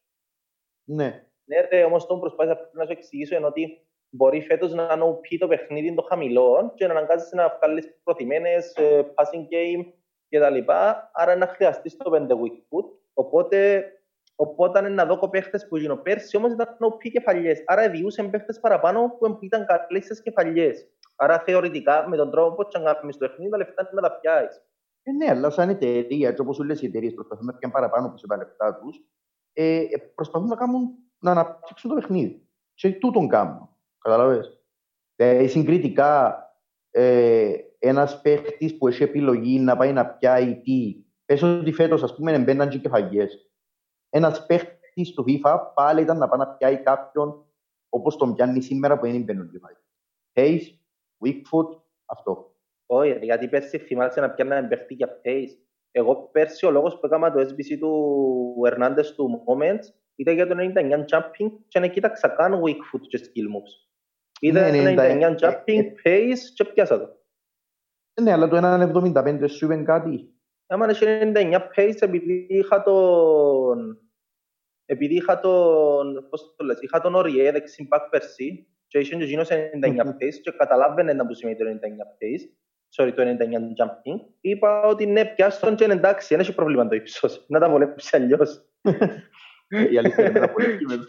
[0.83, 1.23] ναι.
[1.43, 5.47] Ναι, ρε, όμως τον προσπάθησα να σου εξηγήσω είναι ότι μπορεί φέτος να νοπεί το
[5.47, 9.85] παιχνίδι των χαμηλών και να αναγκάζεσαι να βγάλεις προθυμένες, uh, passing game
[10.29, 10.71] κτλ.
[11.11, 12.85] Άρα να χρειαστείς το 5 week foot.
[13.13, 13.85] Οπότε,
[14.35, 17.63] οπότε να δω παίχτες που γίνω πέρσι, όμως ήταν νοπεί κεφαλιές.
[17.65, 20.87] Άρα διούσε παίχτες παραπάνω που ήταν καλές στις κεφαλιές.
[21.15, 24.61] Άρα θεωρητικά με τον τρόπο που θα κάνεις το παιχνίδι, τα λεφτά να τα πιάσεις.
[25.07, 28.07] Ε, ναι, αλλά σαν εταιρεία, έτσι όπως σου λες οι εταιρείες προσπαθούν να πιάνουν παραπάνω
[28.07, 29.01] από τα λεφτά τους,
[29.53, 29.85] ε,
[30.15, 30.89] προσπαθούν να, κάνουν,
[31.19, 32.47] να αναπτύξουν το παιχνίδι.
[32.73, 33.69] Και τούτον κάνουν.
[33.97, 34.61] Καταλαβες.
[35.15, 36.41] Ε, συγκριτικά,
[36.89, 42.15] ε, ένας παίχτης που έχει επιλογή να πάει να πιάει τι, πες ότι φέτος, ας
[42.15, 43.51] πούμε, μπαίναν και κεφαγιές.
[44.09, 47.45] Ένας παίχτης του FIFA πάλι ήταν να πάει να πιάει κάποιον
[47.89, 49.85] όπως τον πιάνει σήμερα που είναι μπαίνουν κεφαγιές.
[50.33, 50.79] Pace,
[51.25, 52.56] weak foot, αυτό.
[52.89, 55.57] Όχι, γιατί πέρσι θυμάσαι να πιάνει παίχτη για pace.
[55.91, 60.55] Εγώ πέρσι ο λόγος που έκανα το SBC του Ερνάντες του Moments ήταν για το
[60.57, 63.87] 99 jumping και να κοίταξα καν weak foot και skill moves.
[64.39, 67.17] Είδα ναι, 99 jumping, pace και πιάσα το.
[68.21, 68.59] Ναι, αλλά το
[69.15, 70.31] 1.75 σου είπε κάτι.
[70.67, 74.01] Άμα είναι 99 pace επειδή είχα τον...
[74.85, 76.27] Επειδή είχα τον...
[76.29, 79.53] Πώς το λες, είχα τον Οριέ δεξιν back πέρσι και είχε και γίνος 99
[79.99, 82.49] pace και καταλάβαινε να που σημαίνει το 99 pace
[82.95, 86.95] sorry, το 99 jumping, είπα ότι ναι, πιάστον και είναι εντάξει, δεν έχει πρόβλημα το
[86.95, 87.45] ύψος.
[87.47, 88.65] Να τα βολέψει αλλιώς.
[89.91, 91.05] Η αλήθεια είναι να βολέψει με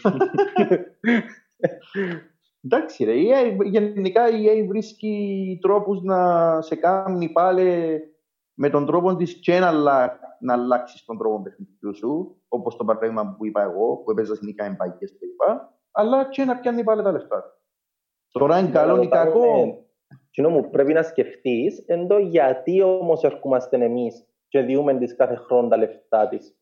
[2.64, 3.14] Εντάξει ρε,
[3.64, 8.00] γενικά η EA βρίσκει τρόπους να σε κάνει πάλι
[8.54, 9.72] με τον τρόπο της και να,
[10.40, 14.64] να αλλάξεις τον τρόπο παιχνιδιού σου, όπως το παράδειγμα που είπα εγώ, που έπαιζα συνικά
[14.64, 15.58] εμπαγικές κλπ.
[15.90, 17.44] Αλλά και να πιάνει πάλι τα λεφτά.
[18.30, 19.87] Τώρα είναι καλό ή κακό.
[20.30, 25.68] Τι μου πρέπει να σκεφτείς εντό γιατί όμως ερχόμαστε εμείς και διούμε τις κάθε χρόνο
[25.68, 26.58] τα λεφτά της.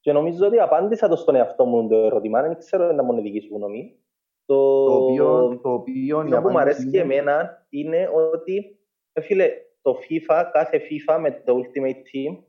[0.00, 3.20] Και νομίζω ότι απάντησα το στον εαυτό μου το ερώτημα, δεν ξέρω αν είναι μόνο
[3.20, 3.96] δική σου γνώμη.
[4.44, 8.78] Το, το οποίο, το οποίο το που μου αρέσει και εμένα είναι ότι,
[9.20, 9.50] φίλε,
[9.82, 12.44] το FIFA, κάθε FIFA με το Ultimate Team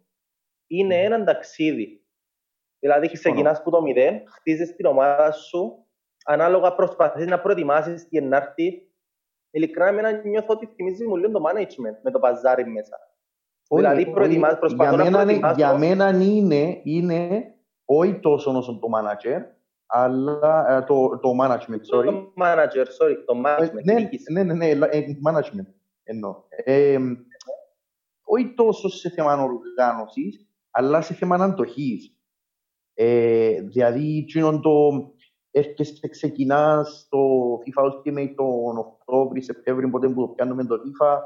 [0.67, 1.05] είναι mm.
[1.05, 2.05] ένα ταξίδι.
[2.79, 5.85] Δηλαδή, ξεκινάς από το μηδέν, χτίζεις την ομάδα σου,
[6.25, 8.92] ανάλογα προσπαθείς να προετοιμάσεις την ενάρτη.
[9.55, 12.97] Ειλικρινά, εμένα νιώθω ότι θυμίζει μου λίγο το management με το παζάρι μέσα.
[13.67, 15.55] Όχι, δηλαδή, προετοιμάς, προσπαθώ για να προετοιμάσω.
[15.55, 17.43] Για μένα είναι, είναι
[17.85, 19.41] όχι τόσο όσο το manager,
[19.85, 22.05] αλλά ε, το, το management, sorry.
[22.05, 23.83] Το manager, sorry, το management.
[23.83, 25.73] Ναι, ναι, ναι, ναι, ε, management
[26.03, 26.43] εννοώ.
[26.49, 26.97] Ε,
[28.23, 32.17] όχι τόσο σε θέμα οργάνωσης, αλλά σε θέμα αντοχής.
[32.93, 35.12] Ε, δηλαδή, εκείνον το
[35.53, 37.19] έρχεσαι, ξεκινάς το
[37.65, 41.17] FIFA Ultimate τον Οκτώβρη, Σεπτέμβρη, πότε που το πιάνουμε το FIFA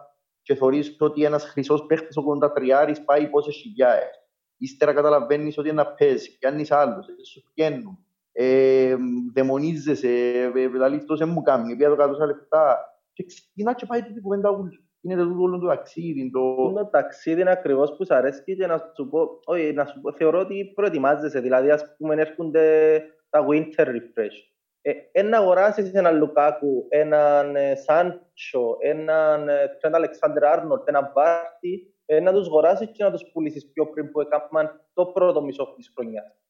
[0.42, 4.22] και θεωρείς ότι ένας χρυσός παίχτης 83 πάει πόσες χιλιάδες.
[4.58, 8.08] Ύστερα καταλαβαίνεις ότι είναι να παίζεις, πιάνεις άλλους, σου πιένουν
[8.40, 8.96] ε,
[9.34, 12.78] δαιμονίζεσαι, δηλαδή αυτός δεν μου κάνει, πια το κάτω λεπτά
[13.14, 14.82] και ξεκινά και πάει την κουβέντα ούλη.
[15.02, 16.32] Είναι το όλο το ταξίδι.
[16.32, 16.56] Το...
[16.74, 20.14] το ταξίδι είναι ακριβώς που σου αρέσει και να σου πω, όχι, να σου πω,
[20.14, 24.38] θεωρώ ότι προετοιμάζεσαι, δηλαδή ας πούμε έρχονται τα winter refresh.
[24.82, 29.50] Ε, ένα αγοράσεις έναν Λουκάκου, έναν Σάντσο, έναν
[29.80, 34.12] Τρέντ Αλεξάνδρ Άρνορτ, έναν Βάρτι, ε, να τους αγοράσεις και να τους πουλήσεις πιο πριν
[34.12, 36.42] που έκαναν το πρώτο μισό της χρονιάς.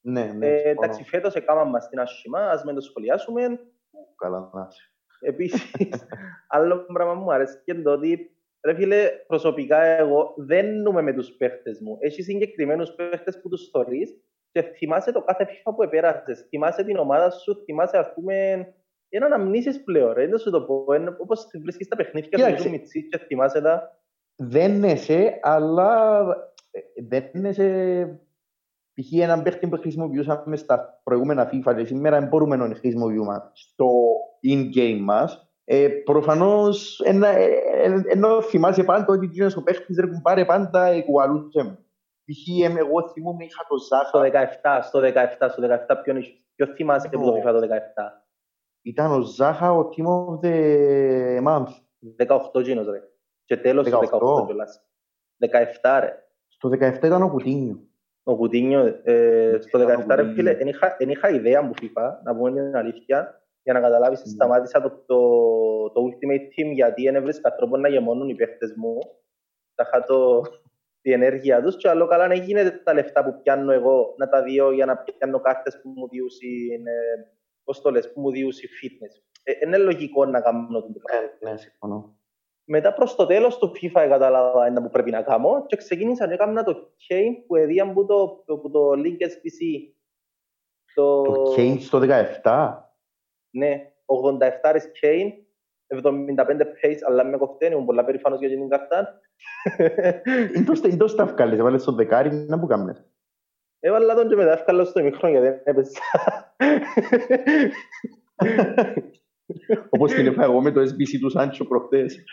[0.00, 0.46] Ναι, ναι.
[0.46, 3.60] Ε, εντάξει, φέτος έκαναμε μας την άσχημα, ας μην το σχολιάσουμε.
[4.16, 4.68] Καλά, να
[5.20, 5.72] Επίσης,
[6.48, 8.32] άλλο πράγμα μου αρέσει και το ότι
[8.64, 11.96] Ρε φίλε, προσωπικά εγώ δεν νούμε με τους παίχτες μου.
[12.00, 14.20] Έχεις συγκεκριμένους παίχτες που τους θωρείς
[14.52, 16.46] και θυμάσαι το κάθε FIFA που επέρασες.
[16.48, 18.66] Θυμάσαι την ομάδα σου, θυμάσαι ας πούμε
[19.08, 20.26] είναι αναμνήσεις πλέον, ρε.
[20.26, 20.94] Δεν σου το πω.
[20.94, 24.00] Είναι όπως βρίσκεις τα παιχνίδια σου μητσί και θυμάσαι τα.
[24.36, 26.20] Δεν είσαι, αλλά
[26.70, 28.20] ε, δεν είσαι
[28.94, 29.12] π.χ.
[29.12, 33.88] έναν παίχτη που χρησιμοποιούσαμε στα προηγούμενα FIFA και σήμερα δεν μπορούμε να χρησιμοποιούμε στο
[34.42, 35.52] in-game μας.
[35.64, 37.00] Ε, Προφανώς,
[38.08, 41.78] ενώ θυμάσαι πάντα ότι ο παίχτη δεν πάρει πάντα εκουαλούσε μου.
[42.28, 42.76] Π.χ.
[42.78, 44.04] εγώ θυμούμαι είχα το Ζάχα.
[44.04, 45.00] Στο 17, στο
[45.40, 46.24] 17, στο 17 ποιον,
[46.54, 47.66] ποιος θυμάσαι που το FIFA το 17.
[48.82, 51.72] Ήταν ο Ζάχα, ο team of the month.
[52.54, 53.02] 18 γίνος ρε.
[53.44, 53.98] Και τέλος 18.
[53.98, 54.82] 18 κιόλας.
[55.82, 56.28] 17 ρε.
[56.48, 57.88] Στο 17 ήταν ο Κουτίνιο
[58.28, 62.50] ο Κουτίνιο ε, στο 17 ρε φίλε, δεν είχα, είχα ιδέα μου FIFA, να πούμε
[62.50, 64.26] την αλήθεια, για να καταλάβεις, mm.
[64.26, 65.18] σταμάτησα το, το,
[65.90, 68.98] το Ultimate Team γιατί δεν έβρισκα τρόπο να γεμώνουν οι παίχτες μου.
[69.74, 70.42] Θα είχα το,
[71.08, 74.42] η ενέργεια τους και άλλο καλά να γίνεται τα λεφτά που πιάνω εγώ να τα
[74.42, 76.92] διώ για να πιάνω κάρτες που μου διούσουν, ε,
[77.64, 79.22] πώς το λες, που μου διούσουν fitness.
[79.42, 81.28] Ε, είναι λογικό να κάνω το πράγμα.
[81.40, 82.18] Ναι, συμφωνώ.
[82.64, 86.32] Μετά προς το τέλος του FIFA κατάλαβα ένα που πρέπει να κάνω και ξεκίνησα να
[86.32, 89.92] έκανα το chain που έδιαν που το, που το Link SPC.
[90.94, 91.22] Το
[91.56, 92.00] chain στο
[92.42, 92.74] 17.
[93.50, 94.84] Ναι, 87 is
[95.88, 99.20] chain, 75 pace, αλλά με κοφτένει, ήμουν πολλά περήφανος για την καρτά.
[100.86, 103.04] Είναι τόσο τα βγάλες, έβαλες στο δεκάρι, να που κάνεις.
[103.80, 105.90] Έβαλα τον και μετά ευκάλω στο μικρό γιατί δεν έπαιζα.
[109.90, 112.24] Όπως την έφαγα εγώ με το SBC του Σάντσο προχτές.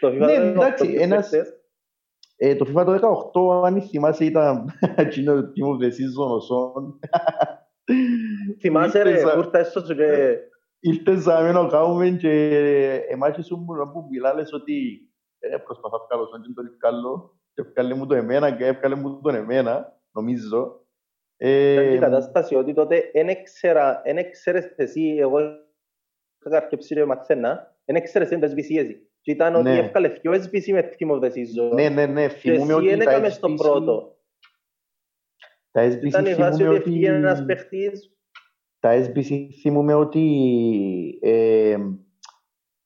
[0.00, 0.32] Το FIFA Ναι, το
[0.62, 1.58] εντάξει, 18 ένας- παίχτες.
[2.36, 4.64] Ε, το FIFA το 18, αν θυμάσαι, ήταν
[4.96, 6.98] εκείνο το Team of the Season ο Σον.
[8.60, 10.38] Θυμάσαι ρε, Ήρθες, α- κούρτα έσως και
[10.86, 12.30] Ήρθες σαν να κάνουμε και
[13.08, 15.08] εμάχισουν μου να που μιλάλες ότι
[15.38, 18.94] ε, προσπαθώ να βγάλω σαν και τον καλό και βγάλε μου το εμένα και έβγαλε
[18.94, 20.86] μου τον εμένα, νομίζω.
[21.36, 25.38] ήταν και η Ε, κατάσταση ότι τότε δεν έξερα, δεν έξερες εσύ, εγώ
[26.46, 29.08] είχα αρκεψεί ρε μαθαίνα, δεν έξερες εν τα SBC εσύ.
[29.20, 29.78] Και ήταν ότι Ναι.
[29.78, 31.74] έβγαλε δυο SBC με Team of the Season.
[31.74, 34.18] ναι, ναι, ναι, Και θυμούμαι εσύ ότι δεν τα έκαμες το SBC πρώτο.
[35.70, 36.90] Τα SBC Ήταν η φάση θυμούμαι ότι ότι...
[36.90, 38.16] έφυγε ένας παίχτης
[38.84, 40.24] Τα SBC θυμούμαι ότι
[41.22, 41.76] ε,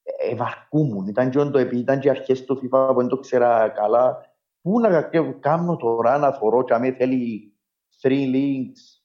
[0.03, 1.07] ε, βαρκούμουν.
[1.07, 4.33] Ήταν και, το, επειδή ήταν και αρχές του FIFA που δεν το ξέρα καλά.
[4.61, 7.53] Πού να κα- κάνω τώρα να θωρώ και αν θέλει
[8.01, 9.01] three links,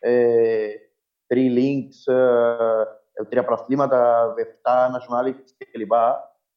[0.00, 0.68] ε,
[1.26, 5.92] three links, ε, τρία πραθλήματα, εφτά nationalities κλπ.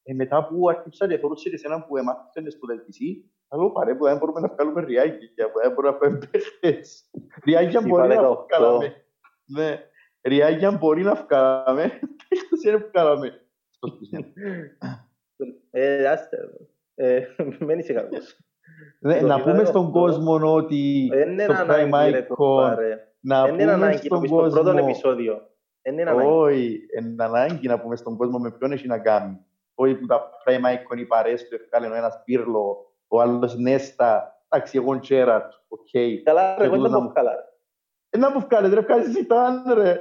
[0.04, 3.96] Ε, μετά που άρχισα και θεωρούσα και σε έναν που έμαθαινε στο LPC, άλλο παρέ
[3.96, 7.10] που δεν μπορούμε να βγάλουμε ριάκια, που δεν μπορούμε να φέρουμε παίχτες.
[7.46, 8.46] Ριάκια FIFA μπορεί να 18.
[8.48, 9.02] βγάλαμε.
[9.48, 9.80] Ναι.
[10.28, 11.84] Ριάκια μπορεί να βγάλαμε,
[12.30, 13.42] παίχτες δεν βγάλαμε.
[13.70, 14.34] Στο σπίτι.
[15.72, 16.38] Ε, άστε.
[16.96, 17.22] Ε,
[17.60, 18.40] Μένει σε κακός.
[19.00, 19.92] Ναι, Το Να FIFA πούμε στον 18.
[19.92, 23.14] κόσμο ότι Δεν είναι στο ανάγκη, ρε, Prime Icon, κομπάρε.
[23.20, 25.42] να Δεν είναι πούμε ανάγκη, το στον πεις στο πρώτο κόσμο επεισόδιο.
[25.82, 26.28] Δεν είναι ανάγκη.
[26.30, 29.38] Όχι, είναι ανάγκη να πούμε στον κόσμο με ποιον έχει να κάνει.
[29.76, 32.78] Όχι που τα Prime Icon οι παρέες του ευκάλεν ο ένας Πύρλο,
[33.08, 35.88] ο άλλος Νέστα, εντάξει εγώ Τζέρατ, οκ.
[36.24, 37.36] Καλά, ρε, εγώ τούτος δεν να το μου- έχω καλά.
[38.12, 38.18] Ρε.
[38.18, 40.00] Ε, Να μου βγάλετε ρε, βγάλεις ζητάν ρε.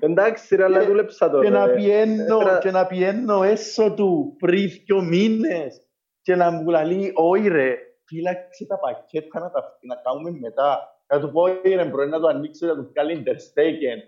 [0.00, 1.40] Εντάξει, ρε, αλλά Και- δούλεψα το.
[1.42, 1.74] Και να ρε.
[1.74, 5.86] πιένω, Έφερα- και να πιένω έσω του πριν δυο μήνες
[6.22, 11.00] και να μου λέει, όχι ρε, φύλαξε τα πακέτα να τα να κάνουμε μετά.
[11.12, 13.98] Να του πω, όχι ρε, μπορεί να το ανοίξω, να τους βγάλει Interstegen.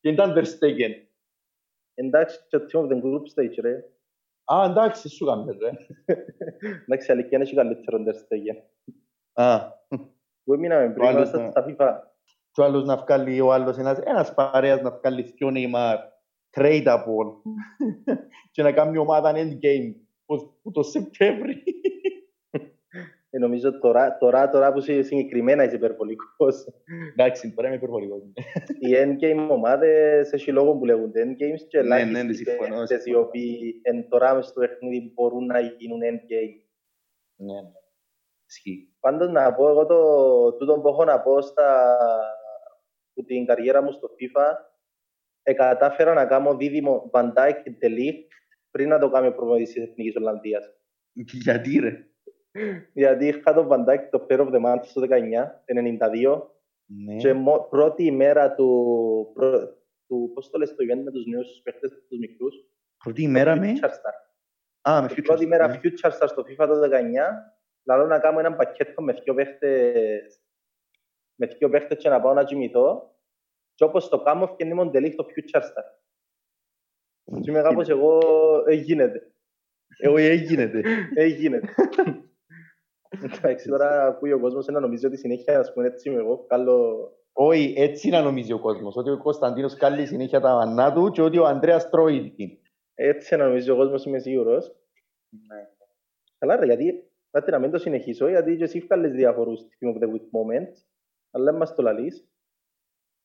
[0.00, 0.92] Και ήταν Interstegen.
[1.94, 3.84] Εντάξει, και το team of the group stage, ρε.
[4.44, 5.70] Α, εντάξει, σου κάνουμε ρε.
[6.84, 8.56] Εντάξει, αλήθεια, είναι και καλύτερο Understegen.
[9.40, 9.58] Α,
[10.44, 11.50] Που έμειναμε πριν, άλλος, ήμασταν ναι.
[11.50, 11.98] στα FIFA.
[12.52, 15.96] και ο άλλος να βγάλει, ο άλλος ένας, ένας παρέας να βγάλει δυο Neymar,
[16.56, 17.32] tradable,
[18.52, 19.94] και να κάνει ομάδα endgame,
[20.26, 21.62] που, που το Σεπτέμβρη.
[23.32, 26.66] Ε, Νομίζω τώρα, τώρα, τώρα που είσαι συγκεκριμένα είσαι υπερβολικός.
[27.12, 28.22] Εντάξει, τώρα είμαι υπερβολικός.
[28.78, 32.98] Οι endgame ομάδες έχει λόγο που λέγονται endgames και Ναι, ναι, ελάχιστοι ναι, συμφωνώ, παίκτες
[32.98, 33.26] οι συμφωνώ.
[33.26, 36.60] οποίοι εν τώρα μες στο παιχνίδι μπορούν να γίνουν endgame.
[37.36, 37.70] Ναι, ναι.
[38.48, 38.89] Ισχύει.
[39.00, 41.96] Πάντως να πω εγώ το τούτο που έχω να πω στα,
[43.14, 44.52] που την καριέρα μου στο FIFA
[45.42, 48.26] ε, κατάφερα να κάνω δίδυμο Van Dijk και De Ligt
[48.70, 50.72] πριν να το κάνω ο προπονητής της Εθνικής Ολλανδίας.
[51.12, 52.04] Γιατί ρε;
[52.92, 55.06] Γιατί είχα τον Van Dijk το Player of the Month στο 19,
[55.64, 56.42] το 92
[57.04, 57.16] Ναι.
[57.16, 59.68] και μο- πρώτη ημέρα του, προ,
[60.06, 62.54] του πώς το λες το event με τους νέους παίχτες, τους μικρούς,
[63.04, 63.72] Πρώτη ημέρα με...
[63.72, 64.14] Future Star.
[64.90, 65.80] Α, με Η Future πρώτη Star, μέρα ναι.
[65.82, 66.86] Future Star στο FIFA το 19,
[67.90, 70.40] λαλό να κάνω έναν πακέτο με δύο παίχτες,
[71.34, 73.14] με δύο παίχτες και να πάω να κοιμηθώ
[73.74, 75.84] και όπως το κάνω φτιάχνει μου τελείως το Future Star.
[77.40, 78.18] Και είμαι κάπως εγώ,
[78.66, 79.32] ε, γίνεται,
[79.98, 80.82] Ε, όχι, έγινεται.
[81.14, 81.74] ε, γίνεται.
[83.24, 87.08] Εντάξει, τώρα ακούει ο κόσμος να νομίζει ότι συνέχεια, ας πούμε, έτσι είμαι εγώ, καλό...
[87.32, 88.96] Όχι, έτσι να νομίζει ο κόσμος.
[88.96, 92.58] Ότι ο Κωνσταντίνος κάλλει συνέχεια τα μανά του και ότι ο Ανδρέας τρώει την.
[92.94, 94.74] Έτσι να νομίζει ο κόσμος, είμαι σίγουρος.
[96.38, 99.98] Καλά ρε, γιατί πάτε να μην το συνεχίσω, γιατί και εσύ βγάλες διάφορους Team of
[100.02, 100.84] the Week moments,
[101.30, 102.28] αλλά μας το λαλείς.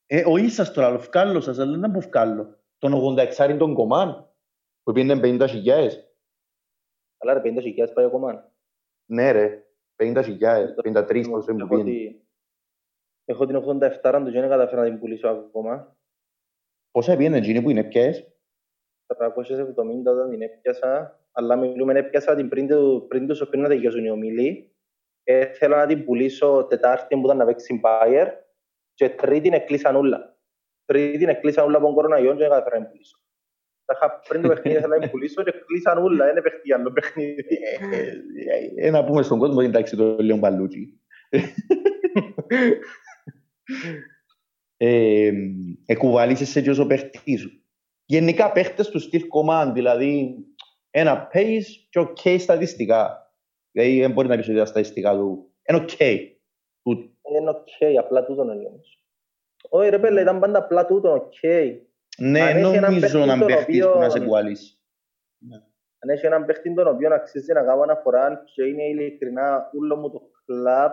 [0.05, 2.59] Ε, όχι σας το άλλο, φκάλλω σας, αλλά δεν πω φκάλλω.
[2.77, 4.29] Τον 86 των κομμάν,
[4.83, 6.09] που πήγαινε 50 χιλιάες.
[7.17, 8.51] Καλά ρε, 50 χιλιάδες πάει ακόμα.
[9.11, 11.89] Ναι ρε, 50 χιλιάες, 53 πόσο μου Έχω πήγαινε.
[11.89, 12.23] τη-
[13.25, 15.97] Έχω την 87 του και δεν καταφέρω να την πουλήσω ακόμα.
[16.91, 18.31] Πόσα πήγαινε εκείνη που είναι πιες.
[19.07, 24.05] 370 όταν την έπιασα, αλλά μιλούμε έπιασα την πριν, του, πριν τους πριν να τελειώσουν
[24.05, 24.75] οι ομίλοι.
[25.23, 28.27] Ε, θέλω να την πουλήσω Τετάρτη που ήταν να παίξει Bayer
[28.93, 30.37] και Τρίτη εκλείσαν όλα.
[30.85, 33.19] Τρίτη εκλείσαν όλα από τον κοροναϊό και δεν καταφέρω να την πουλήσω.
[33.85, 37.45] Τα είχα πριν το παιχνίδι, ήθελα να πουλήσω και κλείσαν όλα, δεν παίχτηκε άλλο παιχνίδι.
[38.75, 40.99] Ε, να πούμε στον κόσμο, εντάξει, το Λέον Παλούτσι.
[44.77, 45.31] ε,
[45.85, 47.49] εκουβαλίσαι και όσο παίχτης σου.
[48.05, 50.35] Γενικά παίχτες του στυλ command, δηλαδή
[50.97, 53.33] ένα pace και ok στατιστικά.
[53.71, 55.99] Δηλαδή δεν μπορεί να πεις ότι τα στατιστικά του είναι ok.
[56.83, 59.05] Είναι ok, απλά τούτο είναι όμως.
[59.69, 61.75] Όχι ρε πέλε, ήταν πάντα απλά τούτο, ok.
[62.17, 64.79] Ναι, νομίζω να παίχτης που να σε κουβαλήσει.
[65.99, 70.11] Αν έχει έναν παίχτη τον οποίο αξίζει να κάνω αναφορά και είναι ειλικρινά ούλο μου
[70.11, 70.91] το κλαμπ.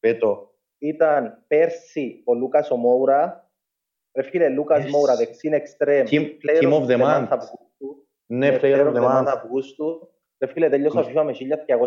[0.00, 0.54] Πέτω.
[0.78, 3.50] Ήταν πέρσι ο Λούκας ο Μόουρα.
[4.16, 4.90] Ρε φίλε, Λούκας yes.
[4.90, 6.06] Μόουρα, δεξίν εξτρέμ.
[6.10, 7.28] Team of the month.
[8.30, 9.26] Ναι, player of the month.
[9.26, 10.12] Αυγούστου.
[10.38, 11.32] Ρε φίλε, τελειώσα FIFA με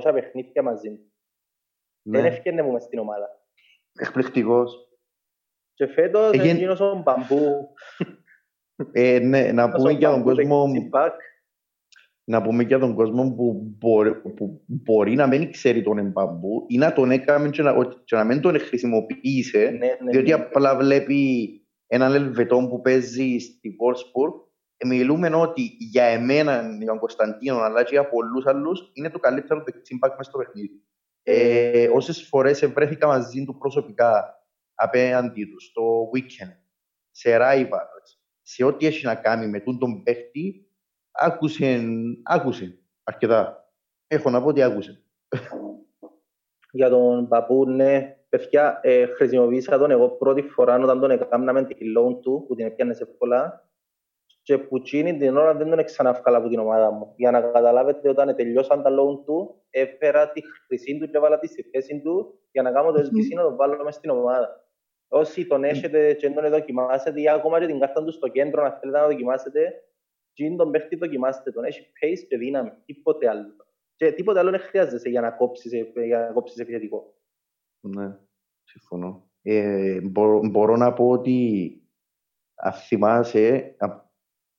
[0.03, 1.11] 1200 παιχνίδια μαζί μου.
[2.01, 3.27] Δεν έφυγαινε μου μες στην ομάδα.
[3.99, 4.89] Εκπληκτικός.
[5.73, 7.73] Και φέτος έγινος ο Μπαμπού.
[8.91, 10.67] Ε, ναι, να πούμε για τον κόσμο
[12.31, 16.77] να πούμε για τον κόσμο που μπορεί, που μπορεί να μην ξέρει τον εμπαμπού ή
[16.77, 20.33] να τον έκαμε και να, και να μην τον χρησιμοποιήσει, ναι, ναι, διότι ναι.
[20.33, 21.49] απλά βλέπει
[21.87, 24.33] έναν Ελβετό που παίζει στη Wolfsburg.
[24.85, 29.63] Μιλούμε ότι για εμένα, για τον Κωνσταντίνο, αλλά και για πολλούς άλλους, είναι το καλύτερο
[29.63, 30.83] δεξιμπάκ μέσα στο παιχνίδι.
[31.23, 34.39] Ε, Όσες φορές βρέθηκα μαζί του προσωπικά
[34.75, 36.55] απέναντί τους στο weekend,
[37.11, 40.69] σε rivals, σε ό,τι έχει να κάνει με τον παίχτη,
[41.11, 41.83] άκουσε,
[42.23, 43.71] άκουσε αρκετά.
[44.07, 45.03] Έχω να πω ότι άκουσε.
[46.71, 51.77] Για τον παππού, ναι, παιδιά, ε, χρησιμοποίησα τον εγώ πρώτη φορά όταν τον έκαναμε την
[51.97, 53.70] loan του, που την έπιανε σε πολλά,
[54.41, 57.13] και που τσίνη την ώρα δεν τον ξαναύκαλα από την ομάδα μου.
[57.15, 61.47] Για να καταλάβετε, όταν τελειώσαν τα loan του, έφερα τη χρυσή του και έβαλα τη
[61.47, 64.65] στη θέση του για να κάνω το SBC να τον βάλω μέσα στην ομάδα.
[65.07, 68.71] Όσοι τον έχετε και τον δοκιμάσετε ή ακόμα και την κάρτα του στο κέντρο να
[68.71, 69.83] θέλετε να δοκιμάσετε,
[70.33, 73.55] και είναι τον παίχτη δοκιμάστε τον, έχει pace και δύναμη, τίποτε άλλο.
[73.95, 75.71] Και τίποτε άλλο δεν χρειάζεσαι για να κόψεις,
[76.05, 77.13] για να κόψεις επιθετικό.
[77.79, 78.17] Ναι,
[78.63, 79.29] συμφωνώ.
[79.41, 81.75] Ε, μπορώ, μπορώ να πω ότι
[82.55, 83.75] αν θυμάσαι,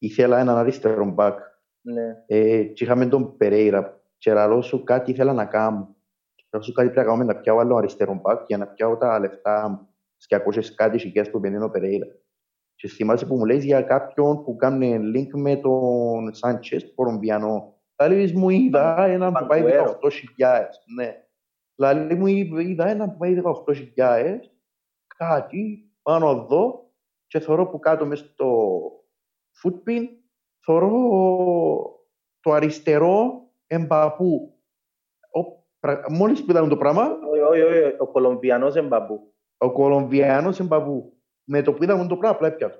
[0.02, 1.38] ήθελα έναν αριστερό μπακ.
[1.80, 2.24] Ναι.
[2.26, 5.96] Ε, και είχαμε τον Περέιρα και λαλό σου κάτι ήθελα να κάνω.
[6.34, 9.18] Και σου κάτι πρέπει να κάνω να πιάω άλλο αριστερό μπακ για να πιάω τα
[9.18, 9.88] λεφτά μου.
[10.16, 12.06] Σκιακώσεις κάτι σηκές που πενήνω Περέιρα.
[12.74, 17.80] Και θυμάσαι που μου λέει για κάποιον που κάνει link με τον Σάντσες, τον Κολομβιανό.
[18.00, 20.64] Λάλη μου είδα έναν που πάει 18.000.
[20.96, 21.24] Ναι.
[21.76, 23.40] Λάλη μου είδα έναν που πάει
[23.96, 24.38] 18.000.
[25.16, 26.90] Κάτι πάνω εδώ
[27.26, 28.80] και θωρώ που κάτω μες στο
[29.62, 30.02] footpin
[30.64, 30.92] θωρώ
[32.40, 34.56] το αριστερό εμπαπού.
[36.08, 37.18] Μόλις που είδαμε το πράγμα...
[37.30, 39.34] Όχι, όχι, ο Κολομβιανός εμπαπού.
[39.56, 42.78] Ο Κολομβιανός εμπαπού με το που είδαμε το πράγμα, απλά έπιατο.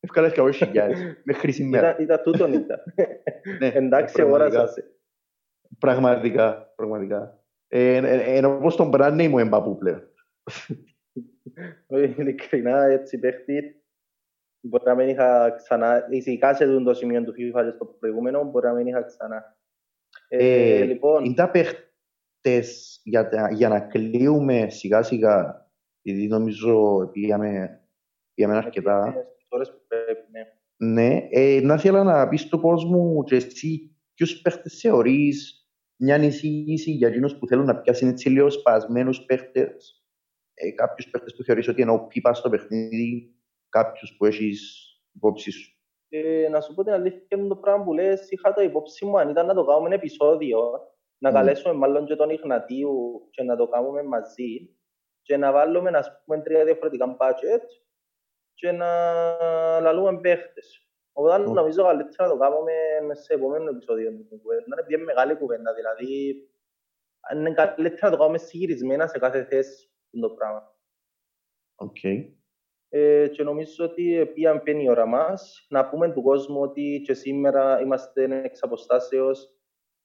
[0.00, 1.98] Εύκολα και όχι χιλιάδες, με χρήση μέρα.
[1.98, 2.80] Ήταν τούτον ήταν.
[3.58, 4.68] Ναι, Εντάξει, αγόρασα
[5.78, 7.44] Πραγματικά, πραγματικά.
[7.68, 10.02] Ενώ πως τον brand μου εμπαπού πλέον.
[12.18, 13.83] Ειλικρινά, έτσι παίχτη,
[14.68, 18.72] μπορεί να μην είχα ξανά, ειδικά σε το σημείο του FIFA στο προηγούμενο, μπορεί να
[18.72, 19.56] μην είχα ξανά.
[20.28, 25.68] Ε, ε, λοιπόν, είναι τα παίχτες για, για να κλείουμε σιγά σιγά,
[26.02, 27.80] επειδή νομίζω πήγαμε
[28.34, 29.14] για μένα αρκετά.
[30.30, 30.92] Ναι.
[30.92, 36.90] ναι, ε, να ήθελα να πεις στον κόσμο και εσύ ποιους παίχτες θεωρείς μια εισήγηση
[36.90, 40.04] για εκείνους που θέλουν να πιάσουν έτσι λίγο σπασμένους παίχτες.
[40.54, 43.34] Ε, κάποιους παίχτες που θεωρείς ότι είναι ο πίπα στο παιχνίδι,
[43.74, 44.58] κάποιους που έχεις
[45.12, 45.78] υπόψη σου.
[46.08, 49.18] Ε, να σου πω την αλήθεια με το πράγμα που λες, είχα το υπόψη μου
[49.18, 50.58] αν ήταν να το κάνουμε ένα επεισόδιο,
[51.18, 51.32] να mm.
[51.32, 54.76] καλέσουμε μάλλον και τον Ιγνατίου και να το κάνουμε μαζί
[55.22, 57.64] και να βάλουμε, να πούμε, τρία διαφορετικά budget
[58.54, 58.90] και να
[59.80, 60.88] λαλούμε παίχτες.
[61.12, 61.52] Οπότε mm.
[61.52, 62.72] νομίζω καλύτερα να το κάνουμε
[63.14, 64.10] σε επόμενο επεισόδιο.
[64.10, 64.26] Είναι
[64.86, 66.34] πιο μεγάλη κουβέντα, δηλαδή
[67.34, 69.88] είναι καλύτερα να το κάνουμε συγκυρισμένα σε κάθε θέση
[70.20, 70.72] το πράγμα.
[71.76, 72.43] Okay.
[72.96, 77.14] Ε, και νομίζω ότι πήγαν πένει η ώρα μας να πούμε του κόσμου ότι και
[77.14, 79.48] σήμερα είμαστε εξ αποστάσεως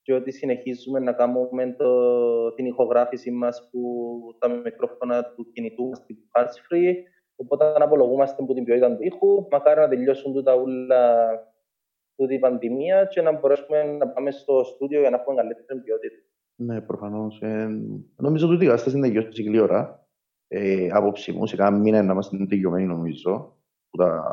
[0.02, 3.82] και ότι συνεχίζουμε να κάνουμε το, την ηχογράφηση μας που
[4.40, 6.94] τα μικρόφωνα του κινητού στην Parts Free
[7.42, 9.48] Οπότε να απολογούμαστε από την ποιότητα του ήχου.
[9.52, 11.30] Μακάρι να τελειώσουν τούτα ούλα
[12.16, 16.16] τούτη η πανδημία και να μπορέσουμε να πάμε στο στούντιο για να έχουμε καλύτερη ποιότητα.
[16.56, 17.40] Ναι, προφανώς.
[17.42, 17.68] Ε,
[18.16, 20.09] νομίζω ότι η κατάσταση είναι τελειώσει γλύωρα.
[20.52, 23.58] Ε, άποψη μου, σε κάνα μήνα να είμαστε τελειωμένοι, νομίζω.
[23.90, 24.24] Που, τα,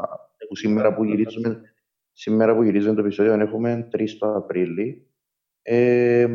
[0.49, 1.61] που σήμερα που γυρίζουμε,
[2.13, 5.11] σήμερα που γυρίζουμε το επεισόδιο έχουμε 3 το Απρίλη.
[5.63, 6.29] Ε,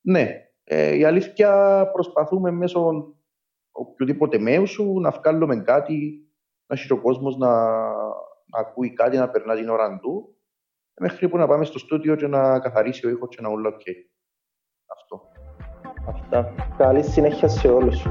[0.00, 3.12] ναι, ε, η αλήθεια προσπαθούμε μέσω
[3.72, 6.28] οποιοδήποτε μέσου, να βγάλουμε κάτι,
[6.66, 7.72] να έχει ο κόσμος να,
[8.46, 10.36] να ακούει κάτι, να περνά την ώρα του,
[11.00, 13.80] μέχρι που να πάμε στο στούντιο και να καθαρίσει ο ήχος και να ούλα οκ.
[14.86, 15.28] Αυτό.
[16.06, 16.54] Αυτά.
[16.76, 18.06] Καλή συνέχεια σε όλους.